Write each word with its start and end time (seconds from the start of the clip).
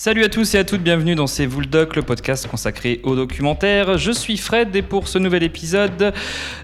Salut 0.00 0.22
à 0.22 0.28
tous 0.28 0.54
et 0.54 0.58
à 0.58 0.64
toutes, 0.64 0.84
bienvenue 0.84 1.16
dans 1.16 1.26
C'est 1.26 1.44
vous 1.44 1.58
le 1.58 1.66
doc, 1.66 1.96
le 1.96 2.02
podcast 2.02 2.46
consacré 2.46 3.00
au 3.02 3.16
documentaire. 3.16 3.98
Je 3.98 4.12
suis 4.12 4.36
Fred 4.36 4.76
et 4.76 4.82
pour 4.82 5.08
ce 5.08 5.18
nouvel 5.18 5.42
épisode, 5.42 6.14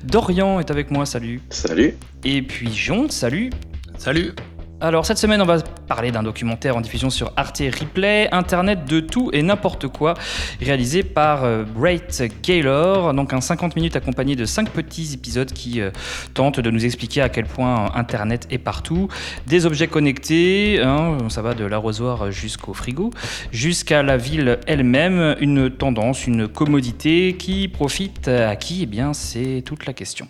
Dorian 0.05 0.61
est 0.61 0.71
avec 0.71 0.93
moi, 0.93 1.05
salut. 1.05 1.41
Salut. 1.51 1.97
Et 2.23 2.43
puis 2.43 2.73
Jon, 2.73 3.09
salut. 3.11 3.51
Salut. 3.99 4.35
Alors 4.81 5.07
cette 5.07 5.19
semaine, 5.19 5.41
on 5.41 5.47
va 5.47 5.59
parler 5.87 6.11
d'un 6.11 6.23
documentaire 6.23 6.77
en 6.77 6.81
diffusion 6.81 7.09
sur 7.09 7.33
Arte 7.37 7.63
Replay, 7.81 8.29
Internet 8.33 8.85
de 8.85 9.01
tout 9.01 9.31
et 9.33 9.43
n'importe 9.43 9.89
quoi, 9.89 10.15
réalisé 10.61 11.03
par 11.03 11.45
euh, 11.45 11.65
Bright 11.65 12.25
Gaylor. 12.43 13.15
Donc 13.15 13.33
un 13.33 13.41
50 13.41 13.77
minutes 13.77 13.97
accompagné 13.97 14.37
de 14.37 14.45
5 14.45 14.71
petits 14.71 15.15
épisodes 15.15 15.51
qui 15.53 15.81
euh, 15.81 15.91
tentent 16.35 16.61
de 16.61 16.71
nous 16.71 16.85
expliquer 16.85 17.23
à 17.23 17.29
quel 17.29 17.47
point 17.47 17.93
Internet 17.95 18.47
est 18.51 18.59
partout. 18.59 19.09
Des 19.47 19.65
objets 19.65 19.87
connectés, 19.87 20.81
hein, 20.83 21.19
ça 21.29 21.41
va 21.41 21.55
de 21.55 21.65
l'arrosoir 21.65 22.31
jusqu'au 22.31 22.75
frigo, 22.75 23.11
jusqu'à 23.53 24.03
la 24.03 24.17
ville 24.17 24.59
elle-même, 24.67 25.37
une 25.41 25.71
tendance, 25.71 26.27
une 26.27 26.49
commodité 26.49 27.37
qui 27.39 27.69
profite 27.69 28.29
à 28.29 28.57
qui? 28.57 28.83
Eh 28.83 28.87
bien 28.87 29.15
c'est 29.15 29.63
toute 29.65 29.87
la 29.87 29.93
question. 29.93 30.29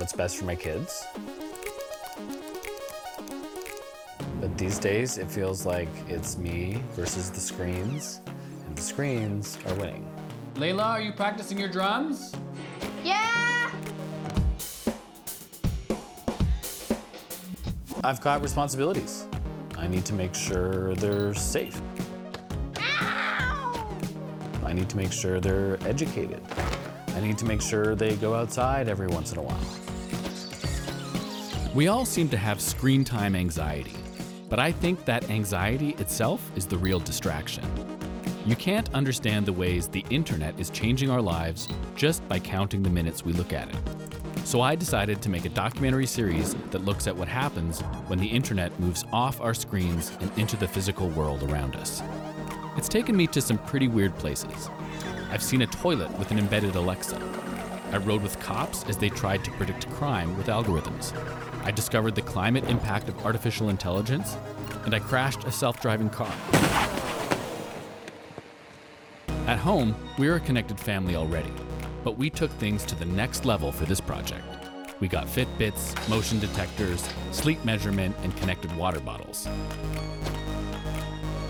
What's 0.00 0.14
best 0.14 0.38
for 0.38 0.46
my 0.46 0.56
kids. 0.56 1.06
But 4.40 4.56
these 4.56 4.78
days, 4.78 5.18
it 5.18 5.30
feels 5.30 5.66
like 5.66 5.90
it's 6.08 6.38
me 6.38 6.82
versus 6.96 7.30
the 7.30 7.40
screens, 7.40 8.22
and 8.66 8.74
the 8.74 8.80
screens 8.80 9.58
are 9.66 9.74
winning. 9.74 10.10
Layla, 10.54 10.84
are 10.86 11.00
you 11.02 11.12
practicing 11.12 11.58
your 11.58 11.68
drums? 11.68 12.32
Yeah! 13.04 13.70
I've 18.02 18.22
got 18.22 18.40
responsibilities. 18.42 19.26
I 19.76 19.86
need 19.86 20.06
to 20.06 20.14
make 20.14 20.34
sure 20.34 20.94
they're 20.94 21.34
safe. 21.34 21.78
I 24.64 24.72
need 24.72 24.88
to 24.88 24.96
make 24.96 25.12
sure 25.12 25.40
they're 25.40 25.78
educated. 25.86 26.40
I 27.14 27.20
need 27.20 27.36
to 27.38 27.44
make 27.44 27.60
sure 27.60 27.94
they 27.94 28.16
go 28.16 28.34
outside 28.34 28.88
every 28.88 29.08
once 29.08 29.32
in 29.32 29.38
a 29.38 29.42
while. 29.42 29.79
We 31.72 31.86
all 31.86 32.04
seem 32.04 32.28
to 32.30 32.36
have 32.36 32.60
screen 32.60 33.04
time 33.04 33.36
anxiety, 33.36 33.94
but 34.48 34.58
I 34.58 34.72
think 34.72 35.04
that 35.04 35.30
anxiety 35.30 35.90
itself 35.98 36.50
is 36.56 36.66
the 36.66 36.76
real 36.76 36.98
distraction. 36.98 37.64
You 38.44 38.56
can't 38.56 38.92
understand 38.92 39.46
the 39.46 39.52
ways 39.52 39.86
the 39.86 40.04
internet 40.10 40.58
is 40.58 40.68
changing 40.70 41.10
our 41.10 41.22
lives 41.22 41.68
just 41.94 42.28
by 42.28 42.40
counting 42.40 42.82
the 42.82 42.90
minutes 42.90 43.24
we 43.24 43.32
look 43.34 43.52
at 43.52 43.68
it. 43.68 43.76
So 44.44 44.60
I 44.60 44.74
decided 44.74 45.22
to 45.22 45.28
make 45.28 45.44
a 45.44 45.48
documentary 45.50 46.06
series 46.06 46.56
that 46.72 46.84
looks 46.84 47.06
at 47.06 47.14
what 47.14 47.28
happens 47.28 47.82
when 48.08 48.18
the 48.18 48.26
internet 48.26 48.76
moves 48.80 49.04
off 49.12 49.40
our 49.40 49.54
screens 49.54 50.10
and 50.20 50.36
into 50.36 50.56
the 50.56 50.66
physical 50.66 51.08
world 51.10 51.44
around 51.44 51.76
us. 51.76 52.02
It's 52.76 52.88
taken 52.88 53.16
me 53.16 53.28
to 53.28 53.40
some 53.40 53.58
pretty 53.58 53.86
weird 53.86 54.16
places. 54.16 54.68
I've 55.30 55.42
seen 55.42 55.62
a 55.62 55.68
toilet 55.68 56.10
with 56.18 56.32
an 56.32 56.40
embedded 56.40 56.74
Alexa. 56.74 57.20
I 57.92 57.96
rode 57.98 58.22
with 58.22 58.38
cops 58.40 58.84
as 58.88 58.96
they 58.96 59.08
tried 59.08 59.44
to 59.44 59.50
predict 59.52 59.90
crime 59.90 60.36
with 60.36 60.46
algorithms. 60.46 61.12
I 61.64 61.70
discovered 61.70 62.14
the 62.14 62.22
climate 62.22 62.64
impact 62.64 63.08
of 63.08 63.26
artificial 63.26 63.68
intelligence, 63.68 64.36
and 64.84 64.94
I 64.94 65.00
crashed 65.00 65.44
a 65.44 65.52
self 65.52 65.80
driving 65.80 66.08
car. 66.08 66.32
At 69.46 69.58
home, 69.58 69.96
we're 70.18 70.36
a 70.36 70.40
connected 70.40 70.78
family 70.78 71.16
already, 71.16 71.52
but 72.04 72.16
we 72.16 72.30
took 72.30 72.50
things 72.52 72.84
to 72.84 72.94
the 72.94 73.04
next 73.04 73.44
level 73.44 73.72
for 73.72 73.84
this 73.84 74.00
project. 74.00 74.44
We 75.00 75.08
got 75.08 75.26
Fitbits, 75.26 76.08
motion 76.08 76.38
detectors, 76.38 77.08
sleep 77.32 77.64
measurement, 77.64 78.14
and 78.22 78.36
connected 78.36 78.74
water 78.76 79.00
bottles. 79.00 79.46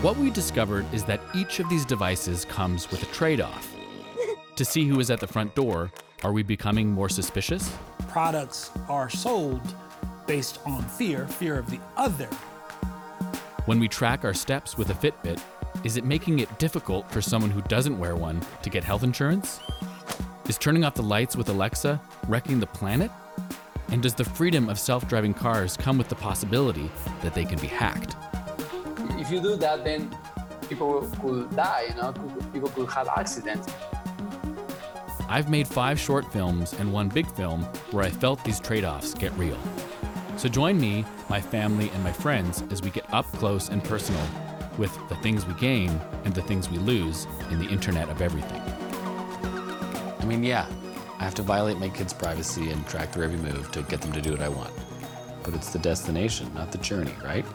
What 0.01 0.17
we 0.17 0.31
discovered 0.31 0.91
is 0.91 1.03
that 1.03 1.21
each 1.35 1.59
of 1.59 1.69
these 1.69 1.85
devices 1.85 2.45
comes 2.45 2.89
with 2.89 3.03
a 3.03 3.13
trade 3.13 3.39
off. 3.41 3.71
to 4.55 4.65
see 4.65 4.87
who 4.87 4.99
is 4.99 5.11
at 5.11 5.19
the 5.19 5.27
front 5.27 5.53
door, 5.53 5.91
are 6.23 6.31
we 6.31 6.43
becoming 6.43 6.91
more 6.91 7.09
suspicious? 7.09 7.71
products 8.11 8.71
are 8.89 9.09
sold 9.09 9.61
based 10.27 10.59
on 10.65 10.83
fear, 10.83 11.25
fear 11.25 11.57
of 11.57 11.69
the 11.69 11.79
other. 11.95 12.25
When 13.65 13.79
we 13.79 13.87
track 13.87 14.25
our 14.25 14.33
steps 14.33 14.77
with 14.77 14.89
a 14.89 14.93
Fitbit, 14.93 15.41
is 15.85 15.95
it 15.95 16.03
making 16.03 16.39
it 16.39 16.59
difficult 16.59 17.09
for 17.09 17.21
someone 17.21 17.49
who 17.51 17.61
doesn't 17.63 17.97
wear 17.97 18.17
one 18.17 18.41
to 18.63 18.69
get 18.69 18.83
health 18.83 19.03
insurance? 19.03 19.61
Is 20.49 20.57
turning 20.57 20.83
off 20.83 20.95
the 20.95 21.03
lights 21.03 21.37
with 21.37 21.47
Alexa 21.47 22.01
wrecking 22.27 22.59
the 22.59 22.67
planet? 22.67 23.09
And 23.91 24.03
does 24.03 24.13
the 24.13 24.25
freedom 24.25 24.67
of 24.67 24.77
self 24.77 25.07
driving 25.07 25.33
cars 25.33 25.77
come 25.77 25.97
with 25.97 26.09
the 26.09 26.15
possibility 26.15 26.91
that 27.21 27.33
they 27.33 27.45
can 27.45 27.59
be 27.59 27.67
hacked? 27.67 28.17
If 29.21 29.31
you 29.31 29.41
do 29.41 29.55
that, 29.55 29.85
then 29.85 30.13
people 30.67 31.09
could 31.21 31.55
die, 31.55 31.85
you 31.89 31.95
know, 31.95 32.11
people 32.51 32.69
could 32.69 32.89
have 32.89 33.07
accidents. 33.07 33.67
I've 35.31 35.49
made 35.49 35.65
five 35.65 35.97
short 35.97 36.29
films 36.33 36.73
and 36.73 36.91
one 36.91 37.07
big 37.07 37.25
film 37.25 37.61
where 37.91 38.03
I 38.03 38.09
felt 38.09 38.43
these 38.43 38.59
trade 38.59 38.83
offs 38.83 39.13
get 39.13 39.31
real. 39.37 39.57
So 40.35 40.49
join 40.49 40.77
me, 40.77 41.05
my 41.29 41.39
family, 41.39 41.89
and 41.91 42.03
my 42.03 42.11
friends 42.11 42.65
as 42.69 42.81
we 42.81 42.89
get 42.89 43.05
up 43.13 43.25
close 43.37 43.69
and 43.69 43.81
personal 43.81 44.21
with 44.77 44.93
the 45.07 45.15
things 45.15 45.45
we 45.45 45.53
gain 45.53 45.89
and 46.25 46.33
the 46.33 46.41
things 46.41 46.69
we 46.69 46.79
lose 46.79 47.27
in 47.49 47.59
the 47.59 47.69
Internet 47.69 48.09
of 48.09 48.21
Everything. 48.21 48.61
I 50.19 50.25
mean, 50.25 50.43
yeah, 50.43 50.67
I 51.17 51.23
have 51.23 51.35
to 51.35 51.43
violate 51.43 51.77
my 51.77 51.87
kids' 51.87 52.11
privacy 52.11 52.69
and 52.69 52.85
track 52.85 53.13
their 53.13 53.23
every 53.23 53.39
move 53.39 53.71
to 53.71 53.83
get 53.83 54.01
them 54.01 54.11
to 54.11 54.21
do 54.21 54.31
what 54.31 54.41
I 54.41 54.49
want. 54.49 54.73
But 55.43 55.53
it's 55.53 55.71
the 55.71 55.79
destination, 55.79 56.53
not 56.53 56.73
the 56.73 56.77
journey, 56.79 57.15
right? 57.23 57.45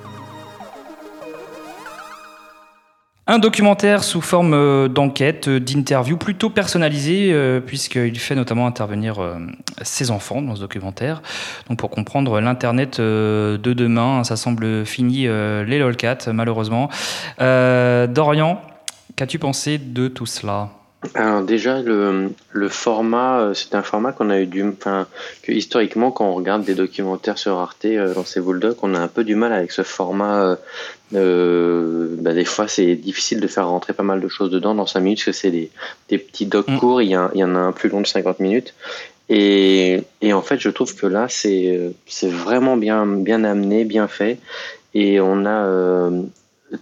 Un 3.29 3.41
documentaire 3.41 4.05
sous 4.05 4.21
forme 4.21 4.55
euh, 4.55 4.87
d'enquête, 4.87 5.49
euh, 5.49 5.59
d'interview, 5.59 6.17
plutôt 6.17 6.49
personnalisé, 6.49 7.33
euh, 7.33 7.59
puisqu'il 7.61 8.17
fait 8.21 8.37
notamment 8.37 8.69
intervenir 8.69 9.17
ses 9.83 10.13
enfants 10.13 10.41
dans 10.43 10.55
ce 10.55 10.61
documentaire. 10.61 11.23
Donc 11.69 11.79
pour 11.79 11.91
comprendre 11.91 12.41
l'Internet 12.41 13.01
de 13.01 13.57
demain, 13.59 14.23
ça 14.23 14.37
semble 14.37 14.87
fini 14.87 15.23
les 15.25 15.79
lolcats, 15.79 16.31
malheureusement. 16.33 16.89
Dorian, 17.39 18.61
qu'as-tu 19.17 19.39
pensé 19.39 19.79
de 19.79 20.09
tout 20.09 20.27
cela? 20.27 20.71
Alors 21.15 21.43
déjà 21.43 21.83
le, 21.83 22.31
le 22.53 22.69
format, 22.69 23.41
euh, 23.41 23.55
c'est 23.55 23.75
un 23.75 23.83
format 23.83 24.13
qu'on 24.13 24.31
a 24.31 24.41
eu 24.41 24.47
du, 24.47 24.65
enfin 24.67 25.07
que 25.43 25.53
historiquement 25.53 26.11
quand 26.11 26.27
on 26.27 26.35
regarde 26.35 26.65
des 26.65 26.75
documentaires 26.75 27.39
sur 27.39 27.59
Arte 27.59 27.85
euh, 27.85 28.15
dans 28.15 28.25
ces 28.25 28.41
Doc, 28.41 28.79
on 28.83 28.95
a 28.95 28.99
un 28.99 29.07
peu 29.09 29.23
du 29.23 29.35
mal 29.37 29.53
avec 29.53 29.73
ce 29.73 29.83
format. 29.83 30.43
euh, 30.45 30.57
euh, 31.15 32.17
bah, 32.19 32.33
des 32.33 32.45
fois 32.45 32.67
c'est 32.67 32.97
difficile 32.97 33.41
de 33.41 33.47
faire 33.47 33.69
rentrer 33.69 33.93
pas 33.93 34.03
mal 34.03 34.21
de 34.21 34.27
choses 34.29 34.51
dedans 34.51 34.75
dans 34.75 34.87
5 34.87 35.01
minutes 35.01 35.19
parce 35.25 35.37
que 35.37 35.43
c'est 35.43 35.51
des, 35.53 35.71
des 36.09 36.19
petits 36.19 36.47
docs 36.47 36.67
Mm. 36.69 36.79
courts. 36.79 37.03
Il 37.03 37.11
y, 37.11 37.15
a, 37.15 37.31
il 37.35 37.39
y 37.41 37.45
en 37.45 37.55
a 37.55 37.59
un 37.61 37.73
plus 37.73 37.89
long 37.91 38.01
de 38.01 38.07
50 38.07 38.41
minutes. 38.41 38.75
Et, 39.29 40.03
et 40.23 40.33
en 40.33 40.43
fait, 40.43 40.59
je 40.59 40.71
trouve 40.71 40.95
que 40.97 41.07
là, 41.07 41.27
c'est 41.29 41.93
c'est 42.07 42.31
vraiment 42.31 42.77
bien, 42.77 43.07
bien 43.07 43.45
amené, 43.45 43.85
bien 43.85 44.09
fait. 44.09 44.39
Et 44.95 45.21
on 45.21 45.45
a 45.47 46.11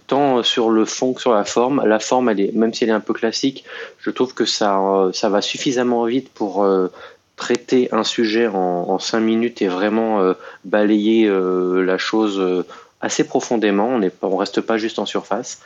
tant 0.07 0.43
sur 0.43 0.69
le 0.69 0.85
fond 0.85 1.13
que 1.13 1.21
sur 1.21 1.33
la 1.33 1.45
forme. 1.45 1.83
La 1.85 1.99
forme, 1.99 2.29
elle 2.29 2.39
est, 2.39 2.51
même 2.53 2.73
si 2.73 2.83
elle 2.83 2.89
est 2.89 2.93
un 2.93 2.99
peu 2.99 3.13
classique, 3.13 3.65
je 3.99 4.09
trouve 4.09 4.33
que 4.33 4.45
ça, 4.45 4.79
euh, 4.79 5.11
ça 5.13 5.29
va 5.29 5.41
suffisamment 5.41 6.05
vite 6.05 6.29
pour 6.33 6.63
euh, 6.63 6.91
traiter 7.35 7.89
un 7.91 8.03
sujet 8.03 8.47
en, 8.47 8.97
cinq 8.99 9.19
minutes 9.19 9.61
et 9.61 9.67
vraiment 9.67 10.21
euh, 10.21 10.33
balayer 10.63 11.29
la 11.29 11.97
chose 11.97 12.65
assez 13.05 13.23
profondément. 13.23 13.87
On 13.95 13.99
ne 13.99 14.09
on 14.21 14.35
reste 14.37 14.59
pas 14.61 14.77
juste 14.77 14.99
en 14.99 15.05
surface. 15.05 15.61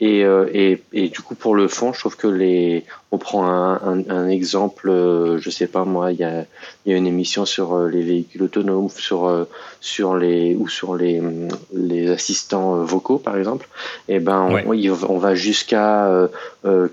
Et, 0.00 0.24
euh, 0.24 0.46
et, 0.52 0.82
et 0.92 1.08
du 1.08 1.20
coup, 1.20 1.36
pour 1.36 1.54
le 1.54 1.68
fond, 1.68 1.92
je 1.92 2.00
trouve 2.00 2.16
que 2.16 2.26
les, 2.26 2.84
on 3.12 3.18
prend 3.18 3.46
un, 3.46 3.74
un, 3.90 4.10
un 4.10 4.28
exemple, 4.28 4.88
euh, 4.90 5.38
je 5.38 5.48
sais 5.48 5.68
pas 5.68 5.84
moi, 5.84 6.10
il 6.10 6.18
y 6.18 6.24
a, 6.24 6.44
y 6.86 6.92
a 6.92 6.96
une 6.96 7.06
émission 7.06 7.44
sur 7.44 7.74
euh, 7.74 7.88
les 7.88 8.02
véhicules 8.02 8.42
autonomes, 8.42 8.88
sur, 8.88 9.26
euh, 9.26 9.44
sur 9.80 10.16
les, 10.16 10.56
ou 10.56 10.68
sur 10.68 10.96
les, 10.96 11.20
hum, 11.20 11.48
les 11.72 12.10
assistants 12.10 12.82
vocaux, 12.82 13.18
par 13.18 13.36
exemple. 13.36 13.68
Et 14.08 14.18
ben, 14.18 14.40
on, 14.40 14.54
Ouais. 14.54 14.64
on 14.66 14.72
y- 14.72 14.90
on 14.90 15.18
va 15.18 15.34
jusqu'à 15.36 16.28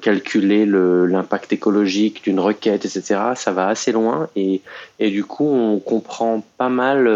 calculer 0.02 0.66
le- 0.66 1.06
l'impact 1.08 1.52
écologique 1.54 2.24
d'une 2.24 2.40
requête, 2.40 2.86
etc. 2.86 3.20
Ça 3.36 3.52
va 3.52 3.68
assez 3.68 3.92
loin 3.92 4.30
et, 4.36 4.62
et 5.00 5.10
du 5.10 5.24
coup, 5.24 5.48
on 5.48 5.80
comprend 5.80 6.44
pas 6.58 6.70
mal 6.70 7.08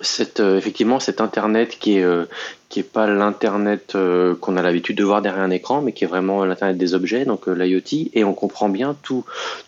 cette, 0.00 0.40
euh, 0.40 0.58
effectivement 0.58 1.00
cet 1.00 1.20
Internet 1.20 1.78
qui 1.78 1.98
est, 1.98 2.04
euh, 2.04 2.26
qui 2.68 2.80
est 2.80 2.90
pas 2.92 3.06
l'Internet 3.06 3.94
euh, 3.94 4.34
qu'on 4.34 4.56
a 4.56 4.62
l'habitude 4.62 4.96
de 4.96 5.04
voir 5.04 5.22
derrière 5.22 5.42
un 5.42 5.50
écran, 5.50 5.82
mais 5.82 5.92
qui 5.92 6.04
est 6.04 6.06
vraiment 6.06 6.44
l'Internet 6.44 6.76
des 6.76 6.94
objets, 6.94 7.24
donc 7.24 7.46
l'IoT, 7.46 8.10
et 8.12 8.24
on 8.24 8.34
comprend 8.34 8.68
bien 8.68 8.96
tout, 9.02 9.24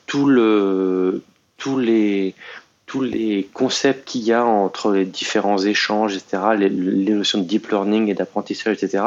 tout 0.07 0.27
le, 0.27 1.23
tous 1.57 1.79
les 1.79 2.35
tous 2.93 3.01
les 3.01 3.49
concepts 3.55 4.07
qu'il 4.07 4.21
y 4.21 4.35
a 4.35 4.45
entre 4.45 4.91
les 4.91 5.07
différents 5.07 5.57
échanges, 5.57 6.15
etc., 6.15 6.43
les, 6.59 6.69
les 6.69 7.15
notions 7.15 7.39
de 7.39 7.45
deep 7.45 7.71
learning 7.71 8.11
et 8.11 8.15
d'apprentissage, 8.15 8.83
etc. 8.83 9.03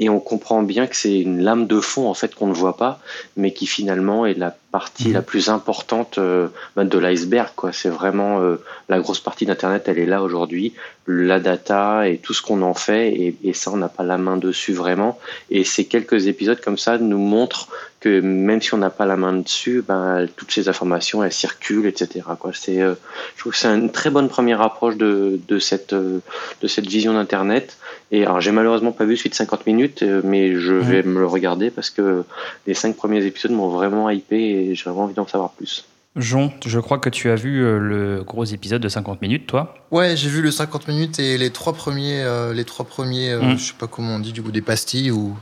Et 0.00 0.08
on 0.08 0.18
comprend 0.18 0.64
bien 0.64 0.88
que 0.88 0.96
c'est 0.96 1.20
une 1.20 1.40
lame 1.40 1.68
de 1.68 1.78
fond 1.78 2.08
en 2.08 2.14
fait 2.14 2.34
qu'on 2.34 2.48
ne 2.48 2.52
voit 2.52 2.76
pas, 2.76 2.98
mais 3.36 3.52
qui 3.52 3.68
finalement 3.68 4.26
est 4.26 4.34
la 4.34 4.56
partie 4.72 5.12
la 5.12 5.22
plus 5.22 5.48
importante 5.48 6.18
euh, 6.18 6.48
bah, 6.74 6.84
de 6.84 6.98
l'iceberg. 6.98 7.50
Quoi, 7.54 7.72
c'est 7.72 7.88
vraiment 7.88 8.40
euh, 8.40 8.56
la 8.88 8.98
grosse 8.98 9.20
partie 9.20 9.46
d'Internet, 9.46 9.84
elle 9.86 10.00
est 10.00 10.06
là 10.06 10.24
aujourd'hui, 10.24 10.74
la 11.06 11.38
data 11.38 12.08
et 12.08 12.18
tout 12.18 12.34
ce 12.34 12.42
qu'on 12.42 12.62
en 12.62 12.74
fait, 12.74 13.12
et, 13.12 13.36
et 13.44 13.52
ça 13.52 13.70
on 13.70 13.76
n'a 13.76 13.88
pas 13.88 14.02
la 14.02 14.18
main 14.18 14.38
dessus 14.38 14.72
vraiment. 14.72 15.20
Et 15.50 15.62
ces 15.62 15.84
quelques 15.84 16.26
épisodes 16.26 16.60
comme 16.60 16.78
ça 16.78 16.98
nous 16.98 17.18
montrent 17.18 17.68
que 18.00 18.20
même 18.20 18.62
si 18.62 18.72
on 18.72 18.78
n'a 18.78 18.90
pas 18.90 19.04
la 19.04 19.16
main 19.16 19.34
dessus, 19.34 19.84
ben, 19.86 20.26
toutes 20.36 20.50
ces 20.50 20.68
informations 20.68 21.22
elles 21.22 21.32
circulent, 21.32 21.86
etc. 21.86 22.24
Quoi. 22.38 22.52
C'est, 22.54 22.80
euh, 22.80 22.94
je 23.36 23.40
trouve 23.40 23.52
que 23.52 23.58
c'est 23.58 23.68
une 23.68 23.92
très 23.92 24.08
bonne 24.08 24.28
première 24.28 24.62
approche 24.62 24.96
de, 24.96 25.38
de 25.46 25.58
cette 25.58 25.92
euh, 25.92 26.20
de 26.62 26.66
cette 26.66 26.86
vision 26.86 27.12
d'internet. 27.12 27.76
Et 28.10 28.24
alors 28.24 28.40
j'ai 28.40 28.52
malheureusement 28.52 28.92
pas 28.92 29.04
vu 29.04 29.16
celui 29.16 29.30
de 29.30 29.34
50 29.34 29.66
minutes, 29.66 30.02
euh, 30.02 30.22
mais 30.24 30.56
je 30.56 30.72
vais 30.72 31.02
me 31.02 31.20
le 31.20 31.26
regarder 31.26 31.70
parce 31.70 31.90
que 31.90 32.24
les 32.66 32.74
cinq 32.74 32.96
premiers 32.96 33.24
épisodes 33.24 33.52
m'ont 33.52 33.68
vraiment 33.68 34.08
hypé 34.08 34.36
et 34.36 34.74
j'ai 34.74 34.84
vraiment 34.84 35.04
envie 35.04 35.14
d'en 35.14 35.26
savoir 35.26 35.50
plus. 35.50 35.84
Jon, 36.16 36.52
je 36.66 36.80
crois 36.80 36.98
que 36.98 37.08
tu 37.08 37.30
as 37.30 37.36
vu 37.36 37.62
euh, 37.64 37.78
le 37.78 38.24
gros 38.24 38.44
épisode 38.44 38.82
de 38.82 38.88
50 38.88 39.22
minutes, 39.22 39.46
toi. 39.46 39.74
Ouais, 39.92 40.16
j'ai 40.16 40.28
vu 40.28 40.42
le 40.42 40.50
50 40.50 40.88
minutes 40.88 41.20
et 41.20 41.38
les 41.38 41.50
trois 41.50 41.72
premiers, 41.72 42.20
euh, 42.22 42.52
les 42.52 42.64
trois 42.64 42.84
premiers, 42.84 43.30
euh, 43.30 43.40
Mm. 43.40 43.58
je 43.58 43.64
sais 43.66 43.74
pas 43.78 43.86
comment 43.86 44.16
on 44.16 44.18
dit 44.18 44.32
du 44.32 44.42
coup 44.42 44.50
des 44.50 44.60
pastilles 44.60 45.12
ou. 45.12 45.36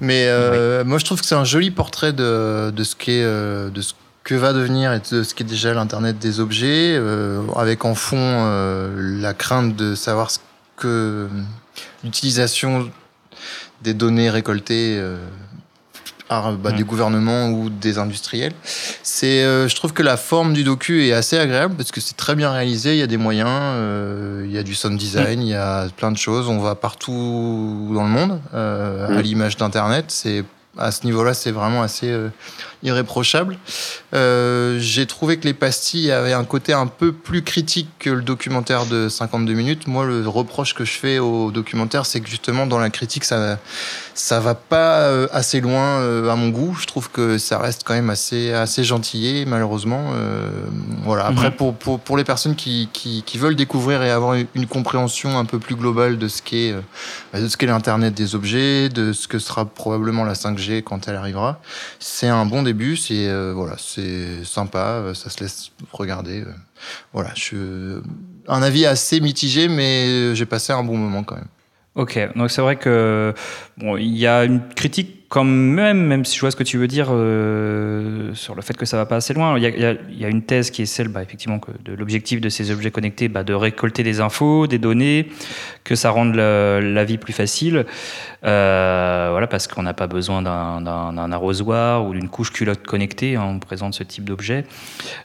Mais 0.00 0.26
euh, 0.26 0.82
moi, 0.84 0.98
je 0.98 1.04
trouve 1.04 1.20
que 1.20 1.26
c'est 1.26 1.36
un 1.36 1.44
joli 1.44 1.70
portrait 1.70 2.12
de, 2.12 2.72
de 2.72 2.84
ce 2.84 2.96
qu'est, 2.96 3.22
de 3.22 3.80
ce 3.80 3.92
que 4.24 4.34
va 4.34 4.52
devenir 4.52 4.92
et 4.92 5.00
de 5.12 5.22
ce 5.22 5.34
qu'est 5.34 5.44
déjà 5.44 5.72
l'internet 5.72 6.18
des 6.18 6.40
objets, 6.40 7.00
avec 7.54 7.84
en 7.84 7.94
fond 7.94 8.44
la 8.96 9.34
crainte 9.34 9.76
de 9.76 9.94
savoir 9.94 10.32
ce 10.32 10.40
que 10.76 11.28
l'utilisation 12.02 12.90
des 13.82 13.94
données 13.94 14.30
récoltées. 14.30 15.00
Bah, 16.30 16.70
Mm. 16.72 16.76
des 16.76 16.84
gouvernements 16.84 17.48
ou 17.50 17.68
des 17.70 17.98
industriels. 17.98 18.52
C'est, 19.02 19.42
euh, 19.44 19.68
je 19.68 19.74
trouve 19.76 19.92
que 19.92 20.02
la 20.02 20.16
forme 20.16 20.52
du 20.54 20.64
docu 20.64 21.06
est 21.06 21.12
assez 21.12 21.38
agréable 21.38 21.74
parce 21.76 21.90
que 21.90 22.00
c'est 22.00 22.16
très 22.16 22.34
bien 22.34 22.50
réalisé. 22.50 22.94
Il 22.94 22.98
y 22.98 23.02
a 23.02 23.06
des 23.06 23.16
moyens, 23.18 23.48
euh, 23.50 24.42
il 24.46 24.52
y 24.52 24.58
a 24.58 24.62
du 24.62 24.74
sound 24.74 24.96
design, 24.98 25.42
il 25.42 25.48
y 25.48 25.54
a 25.54 25.86
plein 25.96 26.10
de 26.12 26.16
choses. 26.18 26.48
On 26.48 26.58
va 26.58 26.74
partout 26.74 27.90
dans 27.94 28.04
le 28.04 28.08
monde 28.10 28.40
euh, 28.54 29.08
à 29.08 29.10
Mm. 29.18 29.20
l'image 29.20 29.56
d'Internet. 29.56 30.06
C'est 30.08 30.44
à 30.78 30.90
ce 30.90 31.04
niveau-là, 31.04 31.34
c'est 31.34 31.50
vraiment 31.50 31.82
assez 31.82 32.08
euh, 32.10 32.28
irréprochable. 32.82 33.58
Euh, 34.14 34.78
J'ai 34.80 35.06
trouvé 35.06 35.36
que 35.36 35.44
les 35.44 35.52
pastilles 35.54 36.10
avaient 36.10 36.32
un 36.32 36.44
côté 36.44 36.72
un 36.72 36.86
peu 36.86 37.12
plus 37.12 37.42
critique 37.42 37.88
que 37.98 38.08
le 38.10 38.22
documentaire 38.22 38.86
de 38.86 39.08
52 39.10 39.52
minutes. 39.52 39.86
Moi, 39.86 40.06
le 40.06 40.26
reproche 40.26 40.74
que 40.74 40.84
je 40.84 40.92
fais 40.92 41.18
au 41.18 41.50
documentaire, 41.50 42.06
c'est 42.06 42.20
que 42.20 42.28
justement 42.28 42.66
dans 42.66 42.78
la 42.78 42.88
critique, 42.90 43.24
ça 43.24 43.58
ça 44.14 44.40
va 44.40 44.54
pas 44.54 45.00
euh, 45.00 45.26
assez 45.32 45.60
loin 45.60 46.00
euh, 46.00 46.30
à 46.30 46.36
mon 46.36 46.48
goût. 46.48 46.74
Je 46.80 46.86
trouve 46.86 47.10
que 47.10 47.36
ça 47.38 47.58
reste 47.58 47.82
quand 47.84 47.94
même 47.94 48.10
assez 48.10 48.52
assez 48.52 48.82
gentillé, 48.84 49.44
malheureusement. 49.44 50.12
Voilà. 51.04 51.26
Après, 51.26 51.48
Mhm. 51.50 51.56
pour, 51.56 51.74
pour 51.74 52.00
pour 52.00 52.16
les 52.16 52.24
personnes 52.24 52.54
qui, 52.56 52.88
qui 52.92 53.22
qui 53.24 53.36
veulent 53.38 53.56
découvrir 53.56 54.02
et 54.02 54.10
avoir 54.10 54.34
une 54.54 54.66
compréhension 54.66 55.38
un 55.38 55.44
peu 55.44 55.58
plus 55.58 55.74
globale 55.76 56.16
de 56.18 56.28
ce 56.28 56.40
qu'est 56.40 56.74
de 57.34 57.48
ce 57.48 57.56
qu'est 57.56 57.66
l'internet 57.66 58.14
des 58.14 58.34
objets, 58.34 58.88
de 58.88 59.12
ce 59.12 59.28
que 59.28 59.38
sera 59.38 59.64
probablement 59.66 60.24
la 60.24 60.34
5G 60.34 60.61
quand 60.82 61.08
elle 61.08 61.16
arrivera, 61.16 61.60
c'est 61.98 62.28
un 62.28 62.46
bon 62.46 62.62
début. 62.62 62.96
C'est 62.96 63.26
euh, 63.28 63.52
voilà, 63.52 63.74
c'est 63.78 64.44
sympa. 64.44 65.00
euh, 65.02 65.14
Ça 65.14 65.28
se 65.30 65.40
laisse 65.40 65.72
regarder. 65.90 66.42
euh. 66.42 66.52
Voilà. 67.12 67.30
Je 67.34 68.00
un 68.48 68.62
avis 68.62 68.86
assez 68.86 69.20
mitigé, 69.20 69.66
mais 69.68 70.34
j'ai 70.36 70.46
passé 70.46 70.72
un 70.72 70.84
bon 70.84 70.96
moment 70.96 71.24
quand 71.24 71.34
même. 71.36 71.48
Ok, 71.94 72.18
donc 72.36 72.50
c'est 72.50 72.62
vrai 72.62 72.76
que 72.76 73.34
bon, 73.76 73.96
il 73.98 74.16
y 74.16 74.26
a 74.26 74.44
une 74.44 74.66
critique 74.70 75.21
quand 75.32 75.44
même, 75.44 76.04
même 76.04 76.26
si 76.26 76.36
je 76.36 76.42
vois 76.42 76.50
ce 76.50 76.56
que 76.56 76.62
tu 76.62 76.76
veux 76.76 76.86
dire 76.86 77.06
euh, 77.10 78.34
sur 78.34 78.54
le 78.54 78.60
fait 78.60 78.76
que 78.76 78.84
ça 78.84 78.98
va 78.98 79.06
pas 79.06 79.16
assez 79.16 79.32
loin. 79.32 79.58
Il 79.58 79.64
y 79.64 80.24
a, 80.24 80.28
une 80.28 80.42
thèse 80.42 80.70
qui 80.70 80.82
est 80.82 80.86
celle, 80.86 81.08
bah, 81.08 81.22
effectivement, 81.22 81.58
que 81.58 81.70
de 81.82 81.94
l'objectif 81.94 82.38
de 82.38 82.50
ces 82.50 82.70
objets 82.70 82.90
connectés, 82.90 83.28
bah, 83.28 83.42
de 83.42 83.54
récolter 83.54 84.02
des 84.02 84.20
infos, 84.20 84.66
des 84.66 84.76
données, 84.76 85.30
que 85.84 85.94
ça 85.94 86.10
rende 86.10 86.34
la, 86.34 87.04
vie 87.04 87.16
plus 87.16 87.32
facile. 87.32 87.86
Euh, 88.44 89.28
voilà, 89.30 89.46
parce 89.46 89.68
qu'on 89.68 89.82
n'a 89.84 89.94
pas 89.94 90.06
besoin 90.06 90.42
d'un- 90.42 91.32
arrosoir 91.32 92.04
ou 92.04 92.12
d'une 92.12 92.28
couche 92.28 92.52
culotte 92.52 92.82
connectée. 92.82 93.36
hein, 93.36 93.46
on 93.48 93.58
présente 93.58 93.94
ce 93.94 94.02
type 94.02 94.24
d'objet. 94.24 94.66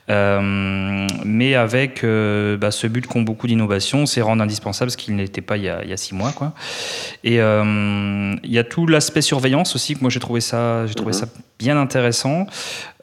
Euh, 0.10 1.06
mais 1.26 1.56
avec 1.56 2.06
bah, 2.06 2.72
ce 2.72 2.88
but 2.88 3.06
qu'ont 3.08 3.24
beaucoup 3.24 3.48
d'innovations, 3.48 4.06
c'est 4.06 4.22
rendre 4.22 4.42
indispensable 4.42 4.90
ce 4.90 4.96
qu'il 4.96 5.18
n'était 5.18 5.42
pas 5.42 5.58
il 5.58 5.64
y, 5.64 5.70
a, 5.70 5.84
il 5.84 5.90
y 5.90 5.94
a 5.94 5.98
six 5.98 6.16
mois. 6.16 6.32
Quoi. 6.32 6.54
Et 7.26 7.40
il 7.40 8.54
y 8.54 8.58
a 8.58 8.64
tout 8.64 8.88
l'aspect 8.88 9.22
surveillance 9.22 9.76
aussi, 9.76 9.97
moi 10.02 10.10
j'ai 10.10 10.20
trouvé 10.20 10.42
ça, 10.42 10.86
j'ai 10.88 10.96
trouvé 10.96 11.10
Mhm. 11.12 11.20
ça 11.20 11.26
bien 11.60 11.76
intéressant. 11.78 12.46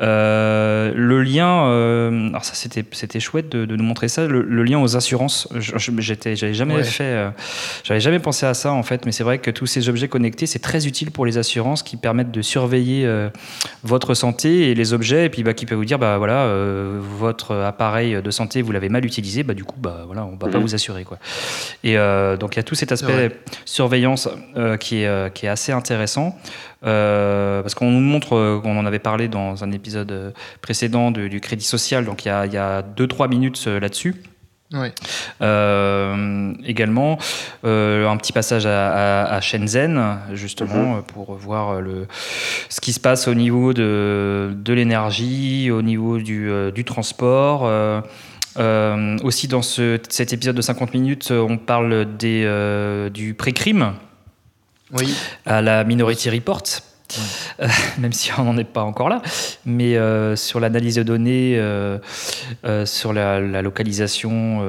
Euh, 0.00 0.92
le 0.94 1.22
lien, 1.22 1.66
euh, 1.66 2.28
alors 2.28 2.44
ça 2.44 2.54
c'était, 2.54 2.84
c'était 2.92 3.18
chouette 3.18 3.48
de, 3.48 3.64
de 3.64 3.74
nous 3.76 3.82
montrer 3.82 4.06
ça, 4.08 4.26
le, 4.26 4.42
le 4.42 4.62
lien 4.62 4.78
aux 4.80 4.96
assurances. 4.96 5.48
J'étais, 5.98 6.36
j'avais 6.36 6.54
jamais 6.54 6.74
Ouais. 6.76 6.84
fait, 6.84 7.02
euh, 7.04 7.30
j'avais 7.84 8.00
jamais 8.00 8.18
pensé 8.20 8.46
à 8.46 8.54
ça 8.54 8.72
en 8.72 8.82
fait, 8.84 9.06
mais 9.06 9.12
c'est 9.12 9.24
vrai 9.24 9.38
que 9.38 9.50
tous 9.50 9.66
ces 9.66 9.88
objets 9.88 10.06
connectés, 10.08 10.46
c'est 10.46 10.60
très 10.60 10.86
utile 10.86 11.10
pour 11.10 11.26
les 11.26 11.36
assurances 11.38 11.82
qui 11.82 11.96
permettent 11.96 12.30
de 12.30 12.42
surveiller 12.42 13.06
euh, 13.06 13.28
votre 13.82 14.14
santé 14.14 14.70
et 14.70 14.74
les 14.74 14.92
objets, 14.92 15.26
et 15.26 15.30
puis 15.30 15.42
bah, 15.42 15.54
qui 15.54 15.66
peuvent 15.66 15.78
vous 15.78 15.84
dire, 15.84 15.98
bah 15.98 16.18
voilà, 16.18 16.48
votre 17.18 17.54
appareil 17.56 18.20
de 18.22 18.30
santé, 18.30 18.62
vous 18.62 18.70
l'avez 18.72 18.88
mal 18.88 19.04
utilisé, 19.04 19.42
bah 19.42 19.54
du 19.54 19.64
coup, 19.64 19.76
bah 19.80 20.02
voilà, 20.06 20.24
on 20.24 20.36
va 20.36 20.48
pas 20.48 20.58
Mhm. 20.58 20.62
vous 20.62 20.74
assurer 20.74 21.02
quoi. 21.04 21.18
Et 21.82 21.94
donc 22.38 22.54
il 22.54 22.56
y 22.56 22.60
a 22.60 22.62
tout 22.64 22.74
cet 22.76 22.92
aspect 22.92 23.30
surveillance 23.64 24.28
qui, 24.80 25.02
est, 25.02 25.34
qui 25.34 25.46
est 25.46 25.48
assez 25.48 25.72
intéressant. 25.72 26.38
Euh, 26.86 27.62
parce 27.62 27.74
qu'on 27.74 27.90
nous 27.90 28.00
montre, 28.00 28.34
euh, 28.36 28.60
on 28.64 28.76
en 28.78 28.84
avait 28.86 28.98
parlé 28.98 29.28
dans 29.28 29.64
un 29.64 29.72
épisode 29.72 30.12
euh, 30.12 30.30
précédent 30.60 31.10
de- 31.10 31.28
du 31.28 31.40
crédit 31.40 31.64
social, 31.64 32.04
donc 32.04 32.24
il 32.24 32.28
y 32.28 32.30
a, 32.30 32.44
il 32.46 32.52
y 32.52 32.58
a 32.58 32.82
2-3 32.82 33.28
minutes 33.28 33.66
là-dessus. 33.66 34.14
Euh, 35.40 36.52
également, 36.64 37.18
euh, 37.64 38.08
un 38.08 38.16
petit 38.16 38.32
passage 38.32 38.66
à, 38.66 39.22
à- 39.24 39.34
à 39.36 39.40
Shenzhen, 39.40 40.18
justement, 40.32 40.96
euh, 40.96 41.00
pour 41.00 41.34
voir 41.34 41.80
le, 41.80 42.06
ce 42.68 42.80
qui 42.80 42.92
se 42.92 43.00
passe 43.00 43.28
au 43.28 43.34
niveau 43.34 43.72
de, 43.72 44.52
de 44.56 44.72
l'énergie, 44.72 45.70
au 45.70 45.82
niveau 45.82 46.18
du, 46.18 46.50
du 46.74 46.84
transport. 46.84 47.62
Euh, 47.66 48.00
aussi, 49.24 49.48
dans 49.48 49.62
ce- 49.62 49.98
cet 50.08 50.32
épisode 50.32 50.56
de 50.56 50.62
50 50.62 50.92
minutes, 50.94 51.30
on 51.30 51.56
parle 51.56 52.06
des, 52.16 53.08
du 53.12 53.34
pré-crime 53.34 53.92
Oui. 54.94 55.14
à 55.44 55.60
la 55.60 55.84
Minority 55.84 56.30
Report. 56.30 56.62
Euh, 57.60 57.68
même 57.98 58.12
si 58.12 58.30
on 58.38 58.44
n'en 58.44 58.56
est 58.56 58.64
pas 58.64 58.82
encore 58.82 59.08
là, 59.08 59.22
mais 59.64 59.96
euh, 59.96 60.36
sur 60.36 60.60
l'analyse 60.60 60.96
de 60.96 61.02
données, 61.02 61.56
euh, 61.58 61.98
sur 62.86 63.12
la, 63.12 63.62
localisation, 63.62 64.62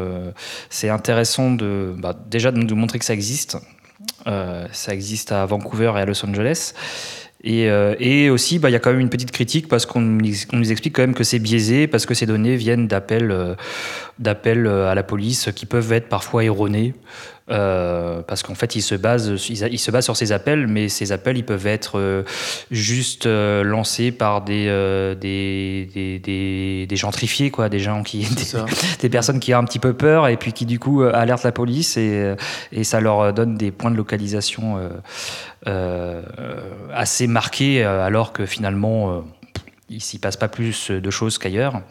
c'est 0.70 0.89
intéressant 0.89 1.51
de 1.51 1.94
bah, 1.98 2.15
déjà 2.29 2.51
de 2.51 2.58
nous 2.58 2.75
montrer 2.75 3.00
que 3.00 3.05
ça 3.05 3.13
existe. 3.13 3.58
Ça 4.25 4.94
existe 4.94 5.32
à 5.32 5.46
Vancouver 5.46 5.94
et 5.98 6.00
à 6.00 6.05
Los 6.05 6.25
Angeles. 6.25 6.74
Et, 7.44 8.29
aussi, 8.29 8.58
bah, 8.58 8.70
il 8.70 8.74
y 8.74 8.75
a 8.75 8.79
quand 8.79 8.91
même 8.91 9.00
une 9.00 9.10
petite 9.10 9.32
critique 9.32 9.67
parce 9.67 9.86
qu'on 9.86 10.01
nous, 10.01 10.72
explique 10.72 10.96
quand 10.96 11.03
même 11.03 11.13
que 11.13 11.24
c'est 11.24 11.39
biaisé, 11.39 11.88
parce 11.88 12.05
que 12.05 12.13
ces 12.13 12.25
données 12.25 12.55
viennent 12.55 12.88
d'appels 12.88 13.32
à 14.20 14.96
la 14.96 15.03
police 15.03 15.50
qui 15.55 15.65
peuvent 15.65 15.91
être 15.91 16.10
parfois 16.10 16.44
erronés. 16.44 16.94
Euh, 17.52 18.24
parce 18.24 18.42
qu'en 18.42 18.56
fait, 18.56 18.75
ils 18.75 18.82
se, 18.82 18.96
basent, 18.96 19.48
ils, 19.50 19.68
ils 19.72 19.78
se 19.78 19.92
basent 19.92 20.06
sur 20.06 20.18
ces 20.18 20.32
appels, 20.32 20.66
mais 20.66 20.90
ces 20.90 21.12
appels, 21.12 21.38
ils 21.38 21.46
peuvent 21.46 21.68
être 21.68 22.00
euh, 22.00 22.24
juste 22.72 23.28
euh, 23.28 23.64
lancés 23.64 24.12
par 24.12 24.42
des, 24.42 24.66
des, 25.20 25.88
des, 25.94 26.20
des, 26.20 26.88
des 26.88 26.96
gentrifiés, 26.96 27.52
quoi, 27.52 27.70
des 27.70 27.80
gens 27.80 28.02
qui, 28.02 28.28
des, 29.00 29.10
personnes 29.10 29.40
qui 29.40 29.54
ont 29.54 29.60
un 29.60 29.64
petit 29.64 29.78
peu 29.78 29.94
peur 29.94 30.28
et 30.28 30.38
puis 30.38 30.54
qui 30.54 30.66
du 30.66 30.80
coup 30.80 31.04
alertent 31.04 31.44
la 31.44 31.52
police 31.52 31.98
et, 31.98 32.36
et 32.72 32.84
ça 32.84 33.00
leur 33.00 33.32
donne 33.32 33.56
des 33.58 33.72
points 33.72 33.92
de 33.92 33.98
localisation 33.98 34.80
assez 36.94 37.28
marqués 37.28 37.84
alors 37.84 38.34
que 38.34 38.46
finalement 38.46 39.24
il 39.90 40.02
s'y 40.02 40.18
passe 40.18 40.38
pas 40.38 40.48
plus 40.48 40.90
de 40.90 41.10
choses 41.12 41.38
qu'ailleurs. 41.38 41.82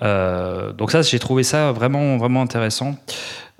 Donc 0.00 0.90
ça, 0.90 1.02
j'ai 1.02 1.18
trouvé 1.18 1.42
ça 1.42 1.72
vraiment 1.72 2.18
vraiment 2.18 2.42
intéressant. 2.42 2.96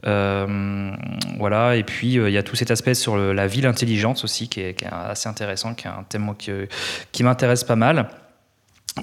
Euh, 0.06 0.90
voilà, 1.38 1.76
et 1.76 1.82
puis 1.84 2.18
euh, 2.18 2.28
il 2.28 2.32
y 2.32 2.38
a 2.38 2.42
tout 2.42 2.56
cet 2.56 2.70
aspect 2.70 2.94
sur 2.94 3.16
le- 3.16 3.32
la 3.32 3.46
ville 3.46 3.66
intelligente 3.66 4.23
aussi 4.25 4.49
qui 4.49 4.61
est, 4.61 4.75
qui 4.75 4.84
est 4.84 4.90
assez 4.92 5.28
intéressant, 5.28 5.75
qui 5.75 5.87
est 5.87 5.90
un 5.90 6.04
thème 6.08 6.34
qui, 6.38 6.50
qui 7.12 7.23
m'intéresse 7.23 7.64
pas 7.64 7.76
mal. 7.76 8.08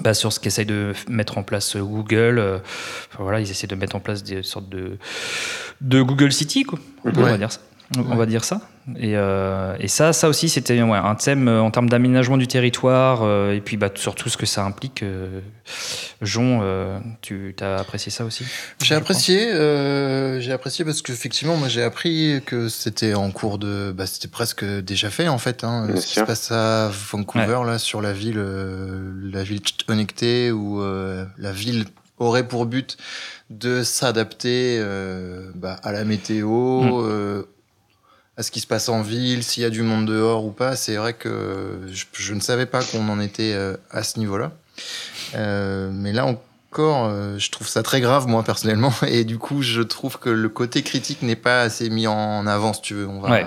Bah, 0.00 0.14
sur 0.14 0.32
ce 0.32 0.40
qu'essaye 0.40 0.64
de 0.64 0.94
mettre 1.10 1.36
en 1.36 1.42
place 1.42 1.76
euh, 1.76 1.82
Google. 1.82 2.38
euh, 2.38 2.56
enfin, 3.12 3.22
voilà, 3.24 3.40
ils 3.40 3.50
essaient 3.50 3.66
de 3.66 3.74
mettre 3.74 3.94
en 3.94 4.00
place 4.00 4.22
des 4.22 4.42
sortes 4.42 4.70
de, 4.70 4.96
de 5.82 6.00
Google 6.00 6.32
City, 6.32 6.62
quoi. 6.62 6.78
On 7.04 7.10
Ouais. 7.10 7.30
va 7.32 7.36
dire 7.36 7.52
ça. 7.52 7.60
On 7.98 8.16
va 8.16 8.26
dire 8.26 8.44
ça. 8.44 8.60
Et, 8.98 9.16
euh, 9.16 9.76
et 9.78 9.86
ça, 9.86 10.12
ça 10.12 10.28
aussi, 10.28 10.48
c'était 10.48 10.80
ouais, 10.82 10.98
un 10.98 11.14
thème 11.14 11.46
euh, 11.46 11.60
en 11.62 11.70
termes 11.70 11.88
d'aménagement 11.88 12.36
du 12.36 12.48
territoire 12.48 13.20
euh, 13.22 13.52
et 13.54 13.60
puis 13.60 13.76
bah, 13.76 13.90
surtout 13.94 14.28
ce 14.28 14.36
que 14.36 14.46
ça 14.46 14.64
implique. 14.64 15.02
Euh, 15.04 15.40
Jon, 16.20 16.60
euh, 16.62 16.98
tu 17.20 17.54
as 17.60 17.76
apprécié 17.76 18.10
ça 18.10 18.24
aussi? 18.24 18.44
J'ai 18.82 18.96
apprécié, 18.96 19.52
euh, 19.52 20.40
j'ai 20.40 20.50
apprécié 20.52 20.84
parce 20.84 21.00
qu'effectivement, 21.02 21.56
moi 21.56 21.68
j'ai 21.68 21.82
appris 21.82 22.40
que 22.44 22.68
c'était 22.68 23.14
en 23.14 23.30
cours 23.30 23.58
de, 23.58 23.92
bah, 23.96 24.06
c'était 24.06 24.28
presque 24.28 24.64
déjà 24.64 25.10
fait 25.10 25.28
en 25.28 25.38
fait. 25.38 25.62
Hein, 25.62 25.88
ce 25.94 26.06
qui 26.06 26.14
se 26.14 26.20
passe 26.20 26.50
à 26.50 26.90
Vancouver 27.12 27.60
là 27.64 27.78
sur 27.78 28.00
la 28.02 28.12
ville, 28.12 28.38
euh, 28.38 29.12
la 29.32 29.44
ville 29.44 29.60
connectée 29.86 30.50
où 30.50 30.80
euh, 30.82 31.24
la 31.38 31.52
ville 31.52 31.84
aurait 32.18 32.46
pour 32.46 32.66
but 32.66 32.96
de 33.50 33.82
s'adapter 33.82 34.78
euh, 34.80 35.50
bah, 35.54 35.78
à 35.84 35.92
la 35.92 36.04
météo, 36.04 36.82
Mm. 36.82 36.90
euh, 36.94 37.42
ce 38.42 38.50
qui 38.50 38.60
se 38.60 38.66
passe 38.66 38.88
en 38.88 39.02
ville, 39.02 39.42
s'il 39.42 39.62
y 39.62 39.66
a 39.66 39.70
du 39.70 39.82
monde 39.82 40.06
dehors 40.06 40.44
ou 40.44 40.50
pas. 40.50 40.76
C'est 40.76 40.96
vrai 40.96 41.14
que 41.14 41.80
je, 41.90 42.34
ne 42.34 42.40
savais 42.40 42.66
pas 42.66 42.82
qu'on 42.82 43.08
en 43.08 43.20
était 43.20 43.52
euh, 43.54 43.76
à 43.90 44.02
ce 44.02 44.18
niveau-là. 44.18 44.52
Euh, 45.34 45.90
mais 45.92 46.12
là 46.12 46.26
encore, 46.72 47.04
euh, 47.10 47.36
je 47.38 47.50
trouve 47.50 47.68
ça 47.68 47.82
très 47.82 48.00
grave, 48.00 48.26
moi, 48.26 48.42
personnellement. 48.42 48.92
Et 49.06 49.24
du 49.24 49.36
coup, 49.36 49.60
je 49.60 49.82
trouve 49.82 50.18
que 50.18 50.30
le 50.30 50.48
côté 50.48 50.82
critique 50.82 51.20
n'est 51.20 51.36
pas 51.36 51.60
assez 51.60 51.90
mis 51.90 52.06
en 52.06 52.46
avant, 52.46 52.72
si 52.72 52.80
tu 52.80 52.94
veux. 52.94 53.06
On 53.06 53.20
va, 53.20 53.30
Ouais. 53.30 53.46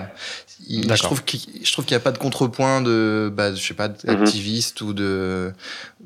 il- 0.68 0.94
je 0.94 1.02
trouve 1.02 1.24
qu'il 1.24 1.40
je 1.64 1.72
trouve 1.72 1.84
qu'il 1.84 1.96
n'y 1.96 2.00
a 2.00 2.04
pas 2.04 2.12
de 2.12 2.18
contrepoint 2.18 2.80
de, 2.82 3.32
bah, 3.34 3.52
je 3.52 3.60
sais 3.66 3.74
pas, 3.74 3.88
d'activistes 3.88 4.80
ou 4.80 4.92
de 4.92 5.52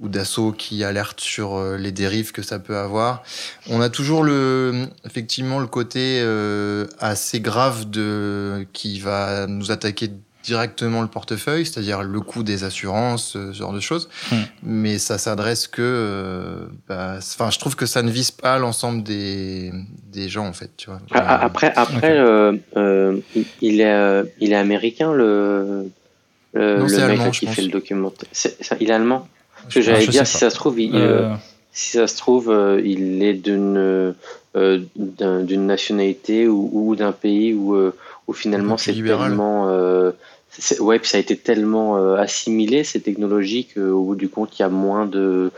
ou 0.01 0.09
d'assauts 0.09 0.53
qui 0.53 0.83
alertent 0.83 1.21
sur 1.21 1.57
euh, 1.59 1.77
les 1.77 1.93
dérives 1.93 2.33
que 2.33 2.41
ça 2.43 2.59
peut 2.59 2.79
avoir. 2.79 3.23
On 3.69 3.83
a 3.83 3.91
toujours 3.91 4.23
le, 4.25 4.87
effectivement, 5.05 5.59
le 5.61 5.67
côté 5.67 6.21
euh, 6.23 6.87
assez 7.01 7.41
grave 7.41 7.91
de 7.91 8.67
qui 8.73 8.99
va 8.99 9.47
nous 9.47 9.71
attaquer 9.71 10.11
directement 10.43 11.03
le 11.03 11.09
portefeuille, 11.09 11.67
c'est-à-dire 11.67 12.03
le 12.03 12.21
coût 12.21 12.43
des 12.43 12.65
assurances, 12.65 13.33
ce 13.33 13.53
genre 13.53 13.73
de 13.73 13.81
choses. 13.81 14.09
Hmm. 14.33 14.37
Mais 14.63 14.99
ça 14.99 15.19
s'adresse 15.19 15.67
que, 15.69 15.83
euh, 15.83 16.67
bah, 16.89 17.17
enfin, 17.19 17.51
je 17.51 17.59
trouve 17.59 17.77
que 17.77 17.87
ça 17.87 18.03
ne 18.03 18.11
vise 18.11 18.31
pas 18.31 18.59
l'ensemble 18.59 19.03
des 19.03 19.71
des 20.13 20.29
gens 20.29 20.47
en 20.47 20.53
fait, 20.53 20.71
tu 20.77 20.89
vois. 20.91 21.01
Ah, 21.13 21.25
ah, 21.29 21.45
Après, 21.45 21.73
après 21.77 22.11
euh, 22.19 22.53
euh, 22.77 23.19
il- 23.63 23.81
est, 23.81 23.85
euh, 23.93 24.25
il 24.41 24.53
est 24.53 24.57
américain, 24.57 25.13
le, 25.13 25.91
le, 26.55 26.77
Non, 26.79 26.83
le 26.85 26.89
c'est 26.89 27.07
mec 27.07 27.19
allemand, 27.21 27.31
qui 27.31 27.47
pense. 27.47 27.55
fait 27.55 27.63
le 27.63 27.69
documentaire. 27.69 28.29
Il 28.81 28.91
est 28.91 28.93
allemand? 28.93 29.29
Parce 29.63 29.75
que 29.75 29.81
Je- 29.83 29.87
j'allais 29.93 30.07
dire, 30.07 30.27
si 30.27 30.39
ça 30.39 30.51
se 30.51 30.57
trouve, 30.57 30.81
il, 30.81 30.97
Euh, 30.97 31.35
si 31.73 31.91
ça 31.99 32.07
se 32.09 32.17
trouve, 32.17 32.51
euh, 32.51 32.81
il 32.85 33.23
est 33.23 33.35
d'une 33.35 33.77
euh, 33.77 34.13
d'un- 34.13 34.17
d'une 34.55 35.67
nationalité 35.67 36.49
ou, 36.49 36.71
ou 36.73 36.97
d'un 36.97 37.13
pays 37.13 37.55
où, 37.55 37.75
euh, 37.75 37.95
où 38.27 38.33
finalement 38.33 38.77
c'est 38.77 38.93
tellement. 38.95 39.69
euh, 39.69 40.11
ouais, 40.81 40.99
puis 40.99 41.09
ça 41.09 41.19
a 41.19 41.21
été 41.21 41.37
tellement 41.37 41.97
euh, 41.99 42.17
assimilé 42.17 42.83
ces 42.83 43.01
technologies 43.01 43.67
qu'au 43.73 44.03
bout 44.03 44.17
du 44.17 44.29
compte, 44.29 44.59
il 44.59 44.63
y 44.63 44.65
a 44.65 44.69
moins 44.69 45.07
de, 45.07 45.53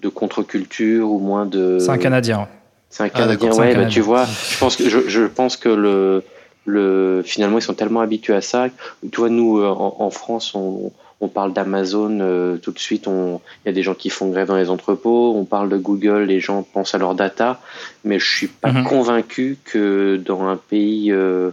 de 0.00 0.08
contre-culture 0.08 1.10
ou 1.10 1.18
moins 1.18 1.44
de. 1.46 1.78
C'est 1.78 1.90
un 1.90 1.98
Canadien. 1.98 2.48
C'est 2.90 3.02
un 3.02 3.06
Ah, 3.06 3.10
Canadien, 3.10 3.34
d'accord, 3.36 3.54
c'est 3.54 3.60
un 3.60 3.62
ouais, 3.64 3.68
bah, 3.68 3.74
Canadien. 3.80 3.94
tu 3.94 4.00
vois, 4.00 4.24
je 4.24 4.58
pense 4.58 4.76
que, 4.76 4.88
je, 4.88 5.00
je 5.08 5.24
pense 5.24 5.58
que 5.58 5.68
le, 5.68 6.22
le, 6.64 7.22
finalement, 7.22 7.58
ils 7.58 7.62
sont 7.62 7.74
tellement 7.74 8.00
habitués 8.00 8.34
à 8.34 8.40
ça. 8.40 8.68
Tu 9.12 9.20
vois, 9.20 9.28
nous, 9.28 9.58
euh, 9.58 9.66
en, 9.68 9.96
en 9.98 10.10
France, 10.10 10.54
on, 10.54 10.90
on 11.20 11.28
parle 11.28 11.52
d'Amazon, 11.52 12.18
euh, 12.20 12.58
tout 12.58 12.70
de 12.70 12.78
suite, 12.78 13.06
il 13.08 13.40
y 13.66 13.68
a 13.68 13.72
des 13.72 13.82
gens 13.82 13.94
qui 13.94 14.08
font 14.08 14.28
grève 14.30 14.46
dans 14.48 14.56
les 14.56 14.70
entrepôts, 14.70 15.34
on 15.36 15.44
parle 15.44 15.68
de 15.68 15.76
Google, 15.76 16.22
les 16.24 16.38
gens 16.40 16.62
pensent 16.62 16.94
à 16.94 16.98
leur 16.98 17.14
data, 17.16 17.60
mais 18.04 18.18
je 18.20 18.28
suis 18.36 18.46
pas 18.46 18.70
Mhm. 18.72 18.84
convaincu 18.84 19.58
que 19.64 20.16
dans 20.24 20.42
un 20.46 20.56
pays 20.56 21.10
euh, 21.10 21.50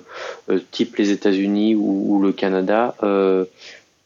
euh, 0.52 0.60
type 0.72 0.98
les 0.98 1.10
États-Unis 1.12 1.74
ou, 1.76 2.16
ou 2.16 2.22
le 2.22 2.32
Canada, 2.32 2.96
euh, 3.02 3.46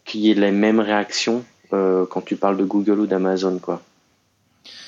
qu'il 0.06 0.22
y 0.22 0.32
ait 0.32 0.34
les 0.34 0.52
mêmes 0.52 0.80
réactions 0.80 1.44
quand 1.72 2.22
tu 2.26 2.36
parles 2.36 2.58
de 2.58 2.64
Google 2.64 3.00
ou 3.02 3.06
d'Amazon, 3.06 3.60
quoi. 3.60 3.84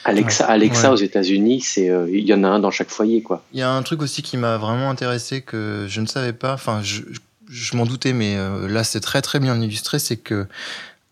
Alexa, 0.04 0.46
Alexa 0.48 0.88
Ouais. 0.88 0.94
aux 0.94 0.98
États-Unis, 0.98 1.62
c'est 1.62 1.92
euh, 1.92 2.08
il 2.12 2.26
y 2.26 2.34
en 2.34 2.44
a 2.44 2.48
un 2.48 2.60
dans 2.60 2.72
chaque 2.72 2.90
foyer, 2.90 3.22
quoi. 3.22 3.44
Il 3.54 3.60
y 3.60 3.62
a 3.62 3.70
un 3.72 3.84
truc 3.84 4.02
aussi 4.02 4.24
qui 4.24 4.36
m'a 4.36 4.58
vraiment 4.58 4.90
intéressé 4.90 5.42
que 5.42 5.86
je 5.88 6.02
ne 6.02 6.08
savais 6.08 6.34
pas. 6.34 6.54
Enfin, 6.54 6.80
je, 6.82 7.02
je- 7.52 7.76
m'en 7.78 7.86
doutais, 7.86 8.14
mais 8.14 8.36
euh, 8.38 8.68
là, 8.68 8.84
c'est 8.84 9.00
très 9.02 9.22
très 9.22 9.40
bien 9.40 9.60
illustré. 9.62 10.00
C'est 10.00 10.18
que 10.18 10.48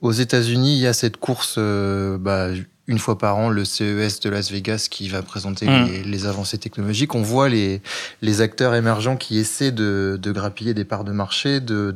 aux 0.01 0.12
États-Unis, 0.13 0.75
il 0.77 0.79
y 0.81 0.88
a 0.88 0.93
cette 0.93 1.17
course, 1.17 1.55
euh, 1.58 2.17
bah, 2.17 2.48
une 2.88 2.98
fois 3.00 3.17
par 3.17 3.38
an, 3.38 3.50
le 3.50 3.65
CES 3.65 4.19
de 4.22 4.29
Las 4.29 4.50
Vegas 4.51 4.88
qui 4.89 5.10
va 5.10 5.22
présenter 5.22 5.67
Mm. 5.67 5.86
les, 5.88 6.03
les 6.03 6.25
avancées 6.25 6.58
technologiques. 6.58 7.13
On 7.13 7.22
voit 7.22 7.50
les, 7.50 7.81
les 8.22 8.41
acteurs 8.41 8.74
émergents 8.74 9.17
qui 9.17 9.38
essaient 9.38 9.72
de, 9.74 10.17
de 10.19 10.31
grappiller 10.31 10.74
des 10.74 10.86
parts 10.86 11.03
de 11.03 11.12
marché, 11.12 11.60
de 11.60 11.96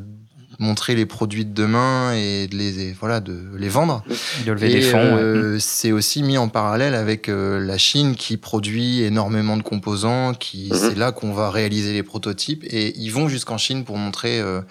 montrer 0.59 0.95
les 0.95 1.05
produits 1.05 1.45
de 1.45 1.53
demain 1.53 2.13
et 2.13 2.47
de 2.47 2.55
les, 2.55 2.79
et 2.79 2.95
voilà, 2.99 3.19
de 3.19 3.37
les 3.57 3.69
vendre. 3.69 4.03
De 4.45 4.51
lever 4.51 4.71
Et 4.71 4.73
des 4.75 4.81
fonds. 4.81 5.15
ouais. 5.15 5.21
euh, 5.21 5.57
c'est 5.59 5.91
aussi 5.91 6.23
mis 6.23 6.37
en 6.37 6.47
parallèle 6.49 6.95
avec 6.95 7.29
euh, 7.29 7.59
la 7.59 7.77
Chine 7.77 8.15
qui 8.15 8.37
produit 8.37 9.01
énormément 9.03 9.57
de 9.57 9.63
composants, 9.63 10.33
qui 10.33 10.69
Mhm. 10.71 10.77
c'est 10.79 10.95
là 10.97 11.11
qu'on 11.11 11.33
va 11.33 11.49
réaliser 11.49 11.93
les 11.93 12.03
prototypes 12.03 12.63
et 12.65 12.93
ils 12.97 13.09
vont 13.09 13.27
jusqu'en 13.27 13.57
Chine 13.57 13.83
pour 13.83 13.97
montrer 13.97 14.39
euh, 14.39 14.61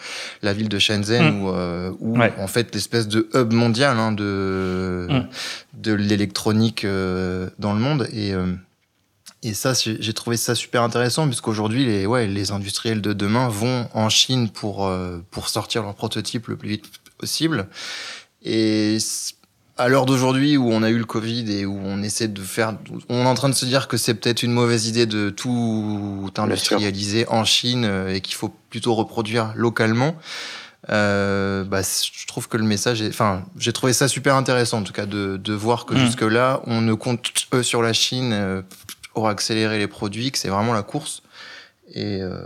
la 0.43 0.53
ville 0.53 0.69
de 0.69 0.79
Shenzhen 0.79 1.25
Mhm. 1.37 1.43
où, 1.43 1.51
euh, 1.51 1.91
où, 2.01 2.19
Ouais. 2.19 2.33
en 2.39 2.47
fait 2.47 2.75
l'espèce 2.75 3.09
de 3.09 3.29
hub 3.35 3.53
mondial 3.53 3.99
hein, 3.99 4.12
de 4.12 5.07
Mhm. 5.11 5.27
de 5.83 5.93
l'électronique 5.93 6.85
euh, 6.85 7.49
dans 7.59 7.73
le 7.73 7.81
monde 7.81 8.07
et 8.12 8.33
euh, 8.35 8.47
et 9.43 9.55
ça, 9.55 9.73
j'ai 9.75 10.13
trouvé 10.13 10.37
ça 10.37 10.55
super 10.55 10.83
intéressant 10.83 11.27
puisqu'aujourd'hui, 11.27 11.85
les, 11.85 12.07
ouais, 12.07 12.27
les 12.27 12.53
industriels 12.53 13.01
de 13.01 13.13
demain 13.13 13.49
vont 13.49 13.89
en 13.93 14.09
Chine 14.09 14.49
pour, 14.49 14.87
euh, 14.87 15.19
pour 15.31 15.49
sortir 15.49 15.83
leurs 15.83 15.95
prototypes 15.95 16.47
le 16.47 16.57
plus 16.57 16.69
vite 16.69 16.85
possible. 17.19 17.69
Et 18.45 18.99
à 19.79 19.89
l'heure 19.89 20.07
d'aujourd'hui 20.07 20.57
où 20.57 20.71
on 20.71 20.83
a 20.83 20.91
eu 20.91 20.99
le 20.99 21.05
Covid 21.05 21.51
et 21.51 21.67
où 21.67 21.77
on 21.83 22.03
essaie 22.03 22.29
de 22.29 22.41
faire, 22.41 22.77
on 23.09 23.25
est 23.25 23.27
en 23.27 23.35
train 23.35 23.49
de 23.49 23.55
se 23.55 23.65
dire 23.65 23.89
que 23.89 23.97
c'est 23.97 24.15
peut-être 24.15 24.43
une 24.45 24.53
mauvaise 24.53 24.87
idée 24.87 25.07
de 25.07 25.31
tout 25.31 26.31
industrialiser 26.37 27.27
en 27.29 27.45
Chine 27.45 27.85
euh, 27.85 28.15
et 28.15 28.21
qu'il 28.21 28.35
faut 28.37 28.55
plutôt 28.71 28.95
reproduire 28.95 29.53
localement. 29.57 30.15
Euh, 30.91 31.65
bah, 31.65 31.81
je 31.83 32.27
trouve 32.27 32.49
que 32.49 32.57
le 32.57 32.65
message 32.65 33.03
est, 33.03 33.09
enfin, 33.09 33.45
j'ai 33.57 33.73
trouvé 33.73 33.93
ça 33.93 34.09
super 34.09 34.35
intéressant 34.35 34.79
en 34.79 34.83
tout 34.83 34.93
cas 34.93 35.07
de, 35.07 35.37
de 35.37 35.53
voir 35.53 35.87
que 35.87 35.95
Mm. 35.95 35.99
jusque 35.99 36.23
là, 36.23 36.61
on 36.67 36.81
ne 36.81 36.95
compte 36.95 37.33
que 37.51 37.63
sur 37.63 37.83
la 37.83 37.93
Chine 37.93 38.33
euh, 38.33 38.63
pour 39.14 39.28
accélérer 39.28 39.78
les 39.78 39.87
produits, 39.88 40.31
que 40.31 40.38
c'est 40.38 40.49
vraiment 40.49 40.73
la 40.73 40.83
course. 40.83 41.23
Et, 41.95 42.21
euh, 42.23 42.38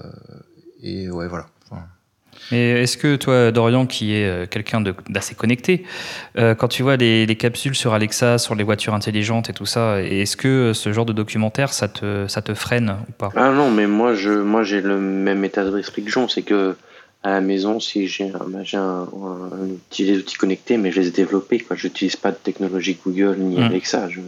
et 0.83 1.09
ouais, 1.11 1.29
voilà. 1.29 1.47
Mais 2.53 2.83
est-ce 2.83 2.97
que 2.97 3.17
toi, 3.17 3.51
Dorian, 3.51 3.87
qui 3.87 4.15
est 4.15 4.29
euh, 4.29 4.47
quelqu'un 4.47 4.81
d'assez 5.09 5.35
connecté, 5.35 5.85
euh, 6.39 6.55
quand 6.55 6.69
tu 6.69 6.85
vois 6.85 6.97
les, 6.97 7.27
les 7.27 7.35
capsules 7.37 7.75
sur 7.75 7.93
Alexa, 7.93 8.39
sur 8.39 8.55
les 8.55 8.63
voitures 8.63 8.95
intelligentes 8.95 9.49
et 9.51 9.53
tout 9.53 9.67
ça, 9.67 10.01
est-ce 10.03 10.37
que 10.37 10.47
euh, 10.47 10.75
ce 10.75 10.93
genre 10.93 11.07
de 11.07 11.13
documentaire, 11.13 11.73
ça 11.73 11.89
te, 11.89 12.27
ça 12.29 12.43
te 12.43 12.55
freine 12.55 12.99
ou 13.09 13.13
pas? 13.13 13.33
Ah 13.35 13.51
non, 13.51 13.71
mais 13.73 13.89
moi, 13.89 14.15
je, 14.15 14.31
moi, 14.31 14.63
j'ai 14.63 14.81
le 14.81 14.99
même 15.01 15.45
état 15.45 15.69
d'esprit 15.69 16.05
que 16.05 16.11
Jean, 16.11 16.29
c'est 16.29 16.43
que 16.43 16.77
à 17.25 17.31
la 17.31 17.41
maison, 17.41 17.81
si 17.81 18.07
j'ai 18.07 18.31
un, 18.31 18.47
bah, 18.47 18.61
j'ai 18.63 18.77
un, 18.77 19.09
un 19.11 19.67
outil- 19.69 20.05
des 20.07 20.19
outils 20.19 20.37
connectés, 20.37 20.77
mais 20.77 20.93
je 20.93 21.01
les 21.01 21.09
ai 21.09 21.13
développés, 21.13 21.59
quoi. 21.59 21.75
J'utilise 21.75 22.15
pas 22.15 22.31
de 22.31 22.37
technologie 22.37 22.97
Google 23.05 23.39
ni 23.39 23.57
Mm. 23.57 23.63
Alexa. 23.65 24.09
Je, 24.09 24.21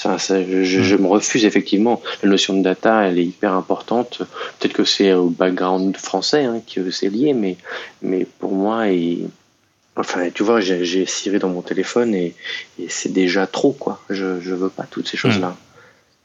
ça, 0.00 0.18
ça, 0.18 0.42
je, 0.42 0.96
me 0.96 1.06
refuse 1.06 1.44
effectivement. 1.44 2.00
La 2.22 2.30
notion 2.30 2.56
de 2.56 2.62
data, 2.62 3.02
elle 3.02 3.18
est 3.18 3.24
hyper 3.24 3.52
importante. 3.52 4.22
Peut-être 4.58 4.72
que 4.72 4.84
c'est 4.84 5.12
au 5.12 5.28
background 5.28 5.94
français 5.98 6.44
hein, 6.44 6.62
que 6.74 6.90
c'est 6.90 7.10
lié, 7.10 7.34
mais, 7.34 7.58
mais 8.00 8.26
pour 8.38 8.52
moi, 8.52 8.88
et, 8.88 9.18
enfin, 9.96 10.30
tu 10.32 10.42
vois, 10.42 10.60
j'ai 10.60 10.86
j'ai 10.86 11.04
Siri 11.04 11.38
dans 11.38 11.50
mon 11.50 11.60
téléphone 11.60 12.14
et, 12.14 12.34
et 12.78 12.88
c'est 12.88 13.12
déjà 13.12 13.46
trop, 13.46 13.72
quoi. 13.72 14.00
Je, 14.08 14.40
je 14.40 14.54
veux 14.54 14.70
pas 14.70 14.84
toutes 14.90 15.06
ces 15.06 15.18
choses-là. 15.18 15.54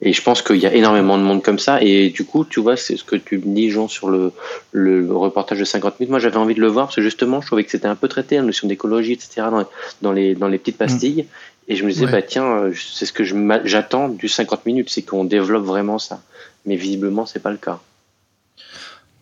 Et 0.01 0.11
je 0.13 0.21
pense 0.21 0.41
qu'il 0.41 0.57
y 0.57 0.67
a 0.67 0.73
énormément 0.73 1.17
de 1.17 1.23
monde 1.23 1.41
comme 1.41 1.59
ça. 1.59 1.81
Et 1.81 2.09
du 2.09 2.25
coup, 2.25 2.45
tu 2.45 2.59
vois, 2.59 2.77
c'est 2.77 2.97
ce 2.97 3.03
que 3.03 3.15
tu 3.15 3.39
me 3.39 3.55
dis, 3.55 3.71
Jean, 3.71 3.87
sur 3.87 4.09
le, 4.09 4.33
le 4.71 5.11
reportage 5.13 5.59
de 5.59 5.65
50 5.65 5.99
minutes. 5.99 6.11
Moi, 6.11 6.19
j'avais 6.19 6.37
envie 6.37 6.55
de 6.55 6.61
le 6.61 6.67
voir 6.67 6.87
parce 6.87 6.97
que 6.97 7.01
justement, 7.01 7.41
je 7.41 7.47
trouvais 7.47 7.63
que 7.63 7.71
c'était 7.71 7.87
un 7.87 7.95
peu 7.95 8.07
traité, 8.07 8.35
la 8.35 8.41
notion 8.41 8.67
d'écologie, 8.67 9.13
etc., 9.13 9.47
dans, 9.49 9.65
dans, 10.01 10.11
les, 10.11 10.35
dans 10.35 10.49
les 10.49 10.57
petites 10.57 10.77
pastilles. 10.77 11.25
Et 11.67 11.75
je 11.75 11.83
me 11.83 11.89
disais, 11.91 12.05
Ouais. 12.05 12.11
bah 12.11 12.21
tiens, 12.21 12.45
euh, 12.45 12.73
c'est 12.75 13.05
ce 13.05 13.13
que 13.13 13.23
j'attends 13.65 14.09
du 14.09 14.27
50 14.27 14.65
minutes, 14.65 14.89
c'est 14.89 15.01
qu'on 15.01 15.23
développe 15.25 15.65
vraiment 15.65 15.97
ça. 15.99 16.21
Mais 16.65 16.75
visiblement, 16.75 17.25
c'est 17.25 17.39
pas 17.41 17.51
le 17.51 17.57
cas. 17.57 17.79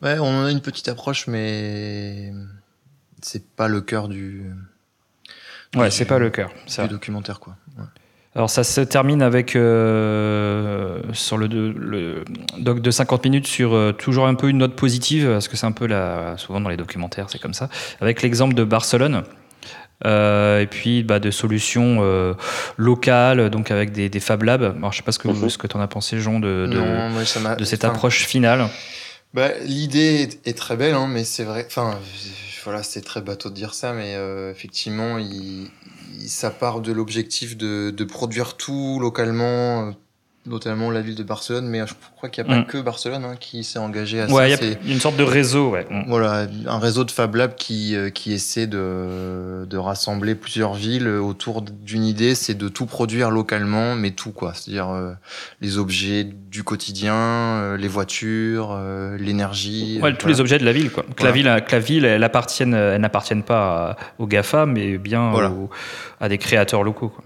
ouais, 0.02 0.18
on 0.20 0.26
en 0.42 0.46
a 0.46 0.52
une 0.52 0.62
petite 0.62 0.88
approche, 0.90 1.28
mais 1.28 2.34
c'est 3.22 3.46
pas 3.56 3.68
le 3.68 3.80
cœur 3.82 4.08
du, 4.10 4.52
Ouais, 5.76 5.90
c'est 5.90 6.06
pas 6.06 6.20
le 6.20 6.30
cœur. 6.30 6.52
c'est 6.68 6.84
du 6.84 6.90
documentaire, 6.90 7.40
quoi. 7.40 7.56
Ouais. 7.78 7.86
Alors 8.36 8.50
ça 8.50 8.64
se 8.64 8.82
termine 8.82 9.22
avec 9.22 9.56
euh, 9.56 11.00
sur 11.14 11.38
le, 11.38 11.46
le 11.48 12.26
doc 12.58 12.80
de 12.82 12.90
50 12.92 13.24
minutes 13.26 13.46
sur 13.48 13.74
euh, 13.76 13.92
toujours 13.92 14.26
un 14.26 14.34
peu 14.34 14.50
une 14.50 14.58
note 14.58 14.76
positive 14.76 15.28
parce 15.28 15.48
que 15.48 15.56
c'est 15.56 15.68
un 15.68 15.72
peu 15.72 15.86
la 15.86 16.36
souvent 16.38 16.60
dans 16.60 16.70
les 16.70 16.78
documentaires 16.78 17.30
c'est 17.30 17.38
comme 17.38 17.54
ça 17.54 17.70
avec 18.02 18.24
l'exemple 18.24 18.56
de 18.56 18.64
Barcelone 18.64 19.22
euh, 20.06 20.60
et 20.62 20.68
puis 20.68 21.04
bah, 21.04 21.20
de 21.20 21.32
solutions 21.32 22.00
euh, 22.02 22.34
locales 22.78 23.50
donc 23.50 23.72
avec 23.72 23.92
des, 23.92 24.10
des 24.10 24.20
Fab 24.20 24.44
Labs. 24.44 24.76
Alors 24.78 24.92
je 24.92 24.98
sais 24.98 25.04
pas 25.04 25.12
ce 25.12 25.20
que 25.20 25.28
Mhm. 25.28 25.50
ce 25.50 25.58
que 25.58 25.68
t'en 25.68 25.80
as 25.82 25.88
pensé 25.88 26.20
Jean 26.20 26.40
de, 26.40 26.68
de, 26.70 26.78
Non, 26.78 27.56
de 27.58 27.64
cette 27.64 27.84
approche 27.86 28.26
finale. 28.26 28.68
Bah, 29.34 29.50
L'idée 29.66 30.22
est, 30.24 30.48
est 30.48 30.58
très 30.58 30.78
belle, 30.78 30.94
hein, 30.94 31.08
mais 31.10 31.24
c'est 31.24 31.44
vrai. 31.44 31.66
Enfin, 31.68 31.98
voilà, 32.64 32.84
c'est 32.84 33.02
très 33.02 33.22
bateau 33.22 33.50
de 33.50 33.56
dire 33.56 33.74
ça, 33.74 33.94
mais 33.94 34.14
euh, 34.16 34.52
effectivement, 34.52 35.18
il, 35.18 35.70
il- 36.20 36.30
ça 36.30 36.52
part 36.52 36.80
de 36.82 36.92
l'objectif 36.94 37.58
de, 37.58 37.90
de 37.90 38.04
produire 38.04 38.56
tout 38.56 39.00
localement, 39.02 39.88
euh, 39.88 39.92
notamment 40.46 40.92
la 40.92 41.00
ville 41.02 41.16
de 41.16 41.24
Barcelone, 41.24 41.68
mais 41.68 41.80
je 41.88 41.94
crois 42.18 42.28
qu'il 42.30 42.44
n'y 42.44 42.50
a 42.52 42.54
pas 42.54 42.60
Mm. 42.62 42.66
que 42.66 42.78
Barcelone 42.80 43.24
hein, 43.24 43.36
qui 43.40 43.64
s'est 43.64 43.80
engagé 43.80 44.20
à 44.22 44.26
Ouais, 44.30 44.56
ça. 44.58 44.64
il 44.64 44.88
y 44.88 44.92
a 44.92 44.94
une 44.94 45.00
sorte 45.00 45.16
de 45.16 45.24
réseau, 45.24 45.70
ouais. 45.72 45.86
Mm. 45.90 46.04
Voilà, 46.08 46.48
un 46.68 46.80
réseau 46.80 47.04
de 47.06 47.12
Fab 47.12 47.36
Labs 47.36 47.56
qui, 47.56 47.96
euh, 47.96 48.10
qui 48.10 48.34
essaie 48.34 48.68
de, 48.68 49.66
de 49.70 49.78
rassembler 49.78 50.36
plusieurs 50.36 50.74
villes 50.74 51.08
autour 51.08 51.62
d'une 51.62 52.04
idée, 52.04 52.36
c'est 52.36 52.56
de 52.56 52.68
tout 52.68 52.86
produire 52.86 53.32
localement, 53.32 53.96
mais 53.96 54.12
tout 54.12 54.32
quoi. 54.32 54.54
C'est-à-dire 54.54 54.90
euh, 54.90 55.14
les 55.62 55.78
objets 55.78 56.26
du 56.26 56.64
quotidien, 56.64 57.14
euh, 57.16 57.78
les 57.78 57.88
voitures, 57.88 58.72
euh, 58.78 59.18
l'énergie. 59.18 60.00
Ouais, 60.02 60.12
tous 60.12 60.24
voilà. 60.24 60.34
les 60.36 60.42
objets 60.42 60.58
de 60.58 60.66
la 60.66 60.74
ville, 60.74 60.92
quoi. 60.92 61.06
Que 61.16 61.24
la 61.24 61.32
ville, 61.32 61.64
que 61.66 61.72
la 61.72 61.80
ville, 61.80 62.04
elle 62.06 62.24
appartienne, 62.24 62.74
elle 62.74 63.00
n'appartienne 63.02 63.44
pas 63.44 63.96
aux 64.20 64.28
GAFA, 64.28 64.66
mais 64.66 64.98
bien 64.98 65.32
Voilà. 65.32 65.52
aux- 65.52 65.70
à 66.20 66.28
des 66.30 66.38
créateurs 66.38 66.84
locaux. 66.84 67.10
Quoi. 67.10 67.24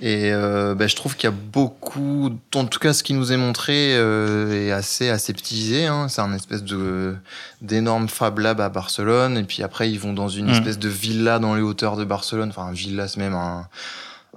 Et 0.00 0.30
bah, 0.32 0.86
je 0.86 0.94
trouve 0.96 1.16
qu'il 1.16 1.28
y 1.28 1.32
a 1.32 1.36
beaucoup, 1.52 2.30
en 2.56 2.66
tout 2.66 2.78
cas 2.78 2.92
ce 2.92 3.02
qui 3.02 3.14
nous 3.14 3.32
est 3.32 3.36
montré 3.36 3.94
euh, 3.94 4.66
est 4.66 4.70
assez 4.72 5.08
aseptisé. 5.10 5.86
Hein. 5.86 6.08
C'est 6.08 6.20
un 6.20 6.32
espèce 6.34 6.62
de 6.64 7.14
d'énorme 7.62 8.08
Fab 8.08 8.38
Lab 8.38 8.60
à 8.60 8.68
Barcelone, 8.68 9.38
et 9.38 9.44
puis 9.44 9.62
après 9.62 9.90
ils 9.90 9.98
vont 9.98 10.12
dans 10.12 10.28
une 10.28 10.46
Mm. 10.46 10.50
espèce 10.50 10.78
de 10.78 10.88
villa 10.88 11.38
dans 11.38 11.54
les 11.54 11.62
hauteurs 11.62 11.96
de 11.96 12.04
Barcelone. 12.04 12.48
Enfin, 12.50 12.70
villa 12.72 13.08
c'est 13.08 13.18
même 13.20 13.34
un, 13.34 13.68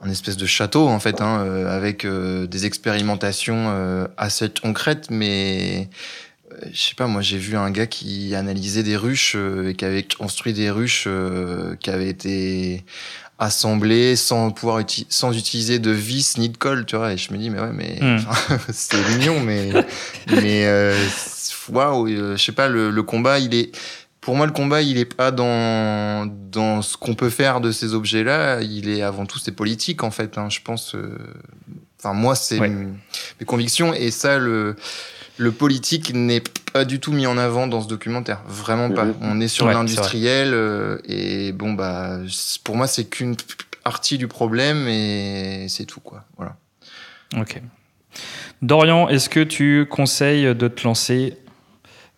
un 0.02 0.10
espèce 0.10 0.38
de 0.38 0.46
château 0.46 0.88
en 0.88 1.00
fait, 1.00 1.22
hein, 1.22 1.42
euh, 1.42 1.76
avec 1.76 2.06
euh, 2.06 2.48
des 2.48 2.66
expérimentations 2.66 4.08
assez 4.18 4.50
concrètes, 4.62 5.08
mais 5.10 5.90
je 6.72 6.80
sais 6.82 6.96
pas, 6.96 7.08
moi 7.08 7.22
j'ai 7.22 7.38
vu 7.38 7.56
un 7.56 7.72
gars 7.72 7.88
qui 7.88 8.36
analysait 8.36 8.84
des 8.84 8.98
ruches 8.98 9.34
euh, 9.36 9.70
et 9.70 9.76
qui 9.76 9.86
avait 9.86 10.04
construit 10.04 10.54
des 10.54 10.70
ruches 10.70 11.06
euh, 11.08 11.76
qui 11.80 11.90
avaient 11.90 12.10
été 12.10 12.84
assemblées 13.40 14.16
sans 14.16 14.52
pouvoir 14.52 14.80
uti- 14.82 15.06
sans 15.10 15.36
utiliser 15.36 15.80
de 15.80 15.92
vis 15.92 16.38
ni 16.38 16.50
de 16.50 16.58
colle, 16.58 16.86
tu 16.86 16.96
vois. 16.98 17.14
Et 17.14 17.18
je 17.18 17.32
me 17.34 17.38
dis 17.38 17.50
mais 17.50 17.60
ouais 17.60 17.72
mais 17.74 17.98
enfin, 18.02 18.58
c'est 18.74 18.98
mignon, 19.18 19.40
mais 19.40 19.72
mais 20.28 20.66
euh, 20.68 20.96
waouh, 21.70 22.08
euh, 22.10 22.36
je 22.38 22.44
sais 22.44 22.52
pas 22.52 22.68
le, 22.68 22.92
le 22.92 23.04
combat 23.04 23.40
il 23.40 23.54
est 23.56 23.72
pour 24.22 24.36
moi, 24.36 24.46
le 24.46 24.52
combat, 24.52 24.82
il 24.82 24.98
est 24.98 25.06
pas 25.06 25.32
dans, 25.32 26.26
dans 26.52 26.82
ce 26.82 26.98
qu'on 26.98 27.16
peut 27.16 27.30
faire 27.30 27.62
de 27.62 27.72
ces 27.72 27.94
objets-là. 27.94 28.62
Il 28.62 28.90
est 28.90 29.02
avant 29.02 29.26
tout, 29.26 29.40
c'est 29.40 29.54
politique, 29.54 30.04
en 30.04 30.12
fait. 30.12 30.38
hein. 30.38 30.50
Je 30.50 30.60
pense. 30.64 30.94
euh, 30.94 31.18
Enfin, 31.98 32.14
moi, 32.14 32.36
c'est 32.36 32.60
Ouais. 32.60 32.70
mes 32.70 33.46
convictions. 33.46 33.94
Et 33.94 34.12
ça, 34.12 34.38
le, 34.38 34.76
le 35.40 35.52
politique 35.52 36.14
n'est 36.14 36.44
pas 36.74 36.84
du 36.86 37.00
tout 37.00 37.12
mis 37.14 37.26
en 37.26 37.38
avant 37.38 37.66
dans 37.66 37.82
ce 37.82 37.88
documentaire. 37.88 38.42
Vraiment 38.46 38.92
pas. 38.92 39.08
On 39.22 39.40
est 39.40 39.48
sur 39.48 39.66
Ouais, 39.66 39.74
l'industriel. 39.74 40.54
euh, 40.54 41.00
et 41.08 41.52
bon, 41.54 41.74
bah, 41.74 42.18
pour 42.64 42.76
moi, 42.76 42.88
c'est 42.88 43.06
qu'une 43.06 43.36
partie 43.84 44.18
du 44.18 44.28
problème. 44.28 44.88
Et 44.88 45.66
c'est 45.70 45.86
tout, 45.86 46.02
quoi. 46.02 46.26
Voilà. 46.38 46.58
Ok. 47.38 47.62
Dorian, 48.62 49.08
est-ce 49.08 49.30
que 49.30 49.40
tu 49.42 49.86
conseilles 49.90 50.54
de 50.54 50.68
te 50.68 50.84
lancer 50.84 51.38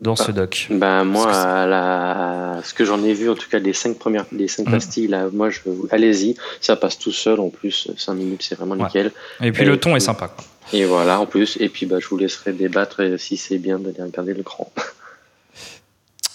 dans 0.01 0.15
ce 0.15 0.31
doc 0.31 0.67
Ben 0.71 1.03
moi, 1.03 1.25
que 1.27 1.69
la... 1.69 2.59
ce 2.63 2.73
que 2.73 2.83
j'en 2.85 3.03
ai 3.03 3.13
vu, 3.13 3.29
en 3.29 3.35
tout 3.35 3.47
cas 3.49 3.59
les 3.59 3.73
cinq 3.73 3.97
premières, 3.99 4.25
les 4.31 4.47
cinq 4.47 4.67
Mm. 4.67 4.71
pastilles, 4.71 5.07
là, 5.07 5.27
moi, 5.31 5.49
je... 5.51 5.59
allez-y, 5.91 6.35
ça 6.59 6.75
passe 6.75 6.97
tout 6.97 7.11
seul. 7.11 7.39
En 7.39 7.49
plus, 7.49 7.87
cinq 7.97 8.15
minutes, 8.15 8.41
c'est 8.43 8.55
vraiment 8.55 8.75
Ouais. 8.75 8.83
nickel. 8.85 9.11
Et 9.41 9.51
puis 9.51 9.63
le 9.63 9.77
ton 9.79 9.95
est 9.95 9.99
sympa. 10.01 10.27
quoi. 10.27 10.43
Et 10.73 10.85
voilà, 10.85 11.19
en 11.19 11.25
plus, 11.25 11.57
et 11.59 11.69
puis 11.69 11.85
bah, 11.85 11.97
je 11.99 12.07
vous 12.07 12.17
laisserai 12.17 12.53
débattre 12.53 13.01
euh, 13.03 13.17
si 13.17 13.37
c'est 13.37 13.57
bien 13.57 13.77
d'aller 13.79 14.01
regarder 14.01 14.33
l'écran. 14.33 14.71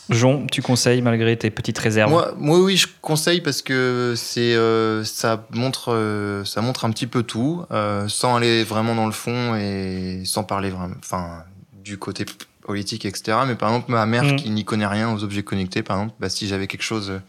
Jon, 0.08 0.46
tu 0.46 0.62
conseilles 0.62 1.02
malgré 1.02 1.36
tes 1.36 1.50
petites 1.50 1.78
réserves 1.78 2.10
Moi, 2.10 2.32
moi, 2.38 2.60
oui, 2.60 2.76
je 2.76 2.86
conseille 3.02 3.40
parce 3.40 3.60
que 3.60 4.14
c'est, 4.16 4.54
euh, 4.54 5.02
ça 5.02 5.44
montre, 5.50 5.92
euh, 5.92 6.44
ça 6.44 6.60
montre 6.60 6.84
un 6.84 6.90
petit 6.90 7.08
peu 7.08 7.24
tout, 7.24 7.64
euh, 7.72 8.06
sans 8.06 8.36
aller 8.36 8.62
vraiment 8.62 8.94
dans 8.94 9.06
le 9.06 9.12
fond 9.12 9.56
et 9.56 10.22
sans 10.24 10.44
parler 10.44 10.70
vraiment, 10.70 10.94
enfin, 11.00 11.42
du 11.82 11.98
côté 11.98 12.24
politique, 12.66 13.04
etc. 13.06 13.38
Mais 13.46 13.54
par 13.54 13.68
exemple, 13.70 13.90
ma 13.92 14.04
mère 14.06 14.24
Mhm. 14.24 14.36
qui 14.36 14.50
n'y 14.50 14.64
connaît 14.64 14.86
rien 14.86 15.12
aux 15.14 15.22
objets 15.24 15.42
connectés, 15.42 15.82
par 15.82 15.96
exemple, 15.98 16.14
bah, 16.20 16.28
si 16.28 16.48
j'avais 16.48 16.66
quelque 16.66 16.82
chose 16.82 17.20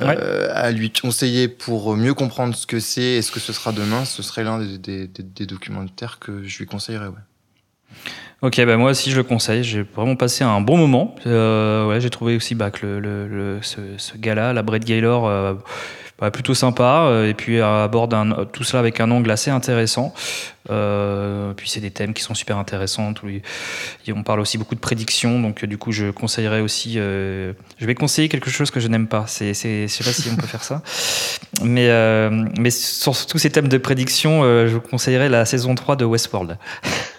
euh, 0.00 0.48
à 0.54 0.70
lui 0.70 0.90
conseiller 0.90 1.46
pour 1.48 1.94
mieux 1.96 2.14
comprendre 2.14 2.54
ce 2.54 2.66
que 2.66 2.80
c'est 2.80 3.02
et 3.18 3.22
ce 3.22 3.30
que 3.30 3.40
ce 3.40 3.52
sera 3.52 3.70
demain, 3.72 4.04
ce 4.06 4.22
serait 4.22 4.42
l'un 4.44 4.58
des, 4.58 4.78
des, 4.78 5.06
des- 5.08 5.22
des 5.22 5.46
documentaires 5.46 6.18
que 6.18 6.42
je 6.44 6.58
lui 6.58 6.66
conseillerais. 6.66 7.08
Ouais. 7.08 7.24
Ok, 8.42 8.64
bah 8.64 8.76
moi 8.76 8.90
aussi 8.90 9.10
je 9.10 9.16
le 9.16 9.22
conseille. 9.22 9.62
J'ai 9.62 9.82
vraiment 9.82 10.16
passé 10.16 10.42
un 10.44 10.60
bon 10.60 10.76
moment. 10.76 11.14
Euh, 11.26 11.86
ouais, 11.86 12.00
j'ai 12.00 12.10
trouvé 12.10 12.36
aussi 12.36 12.54
bah, 12.54 12.70
que 12.70 12.84
le, 12.86 13.00
le- 13.00 13.28
le- 13.28 13.58
ce, 13.62 13.80
ce 13.98 14.16
gars-là, 14.16 14.52
la 14.52 14.62
Brett 14.62 14.84
Gaylor, 14.84 15.26
euh, 15.26 15.54
bah, 16.20 16.30
plutôt 16.30 16.54
sympa. 16.54 17.06
euh, 17.08 17.28
et 17.28 17.34
puis 17.34 17.58
euh, 17.58 17.84
aborde 17.84 18.14
un- 18.14 18.44
tout 18.52 18.64
cela 18.64 18.80
avec 18.80 19.00
un 19.00 19.10
angle 19.10 19.30
assez 19.30 19.50
intéressant. 19.50 20.14
Euh, 20.70 21.52
puis 21.54 21.68
c'est 21.68 21.80
des 21.80 21.90
thèmes 21.90 22.14
qui 22.14 22.22
sont 22.22 22.34
super 22.34 22.56
intéressants. 22.56 23.12
Et 24.06 24.12
on 24.14 24.22
parle 24.22 24.40
aussi 24.40 24.56
beaucoup 24.56 24.74
de 24.74 24.80
prédictions. 24.80 25.38
Donc 25.40 25.62
euh, 25.62 25.66
du 25.66 25.76
coup, 25.76 25.92
je 25.92 26.10
conseillerais 26.10 26.60
aussi. 26.60 26.94
euh, 26.96 27.52
je 27.78 27.86
vais 27.86 27.94
conseiller 27.94 28.28
quelque 28.30 28.48
chose 28.50 28.70
que 28.70 28.80
je 28.80 28.88
n'aime 28.88 29.06
pas. 29.06 29.24
C'est, 29.26 29.52
c'est, 29.54 29.82
je 29.88 29.92
sais 29.92 30.04
pas 30.04 30.12
si 30.12 30.28
on 30.32 30.36
peut 30.36 30.46
faire 30.46 30.64
ça. 30.64 30.82
Mais, 31.62 31.88
euh, 31.90 32.30
mais 32.58 32.70
sur 32.70 33.14
tous 33.26 33.38
ces 33.38 33.50
thèmes 33.50 33.68
de 33.68 33.76
prédiction, 33.78 34.42
euh, 34.44 34.66
je 34.66 34.74
vous 34.74 34.80
conseillerais 34.80 35.28
la 35.28 35.44
saison 35.44 35.74
3 35.74 35.96
de 35.96 36.04
Westworld. 36.06 36.56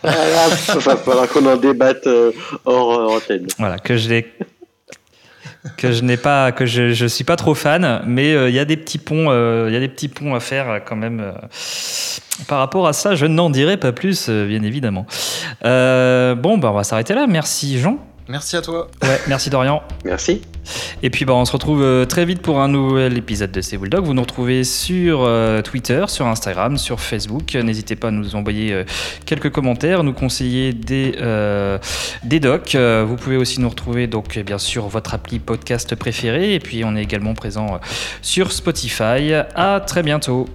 Il 0.03 0.10
va 0.10 0.95
falloir 0.97 1.27
qu'on 1.29 1.45
en 1.45 1.55
débatte 1.58 2.05
euh, 2.08 2.31
hors 2.65 2.99
euh, 2.99 3.17
antenne. 3.17 3.47
Voilà, 3.60 3.77
que 3.79 3.95
je 3.97 4.10
n'ai 4.10 4.25
que 5.78 5.91
je 5.91 6.04
n'ai 6.04 6.17
pas 6.17 6.51
que 6.51 6.65
je, 6.65 6.93
je 6.93 7.06
suis 7.06 7.23
pas 7.23 7.36
trop 7.36 7.54
fan, 7.56 8.01
mais 8.06 8.34
euh, 8.34 8.49
il 8.49 8.56
y 8.56 8.60
a 8.60 8.65
des 8.65 8.78
petits 8.78 8.97
ponts, 8.97 9.28
euh, 9.30 9.65
il 9.67 9.73
y 9.73 9.78
a 9.78 9.80
des 9.80 9.88
petits 9.88 10.08
ponts 10.08 10.36
à 10.36 10.39
faire 10.39 10.69
euh, 10.69 10.80
quand 10.84 10.95
même. 10.95 11.19
euh. 11.19 11.32
Par 12.47 12.60
rapport 12.60 12.88
à 12.88 12.93
ça, 12.93 13.15
je 13.15 13.25
n'en 13.25 13.49
dirai 13.49 13.78
pas 13.78 13.91
plus, 13.91 14.28
euh, 14.30 14.45
bien 14.47 14.62
évidemment. 14.63 15.06
Euh, 15.63 16.36
bon, 16.36 16.58
bah 16.58 16.69
on 16.71 16.75
va 16.75 16.84
s'arrêter 16.84 17.13
là. 17.13 17.28
Merci 17.28 17.80
Jean. 17.80 17.97
Merci 18.27 18.57
à 18.57 18.61
toi. 18.61 18.88
Ouais, 19.03 19.19
merci 19.27 19.49
Dorian. 19.49 19.83
Merci. 20.03 20.41
Et 21.03 21.09
puis 21.11 21.25
bah, 21.25 21.33
on 21.33 21.45
se 21.45 21.51
retrouve 21.51 21.83
euh, 21.83 22.05
très 22.05 22.25
vite 22.25 22.41
pour 22.41 22.59
un 22.59 22.67
nouvel 22.67 23.17
épisode 23.17 23.51
de 23.51 23.61
C'est 23.61 23.77
Bulldog. 23.77 24.03
Vous 24.03 24.15
nous 24.15 24.21
retrouvez 24.21 24.63
sur 24.63 25.23
euh, 25.23 25.61
Twitter, 25.61 26.05
sur 26.07 26.25
Instagram, 26.25 26.77
sur 26.77 26.99
Facebook. 26.99 27.53
N'hésitez 27.55 27.95
pas 27.95 28.07
à 28.07 28.11
nous 28.11 28.35
envoyer 28.35 28.73
euh, 28.73 28.83
quelques 29.25 29.51
commentaires, 29.51 30.03
nous 30.03 30.13
conseiller 30.13 30.73
des, 30.73 31.15
euh, 31.21 31.77
des 32.23 32.39
docs. 32.39 32.73
Euh, 32.73 33.05
vous 33.07 33.15
pouvez 33.15 33.38
aussi 33.38 33.59
nous 33.59 33.69
retrouver 33.69 34.07
donc 34.07 34.38
eh 34.38 34.43
bien 34.43 34.57
sûr 34.57 34.88
votre 34.88 35.13
appli 35.13 35.38
podcast 35.39 35.93
préféré. 35.95 36.55
Et 36.55 36.59
puis 36.59 36.83
on 36.83 36.95
est 36.95 37.03
également 37.03 37.35
présent 37.35 37.75
euh, 37.75 37.77
sur 38.23 38.51
Spotify. 38.51 39.33
À 39.55 39.79
très 39.85 40.01
bientôt. 40.01 40.47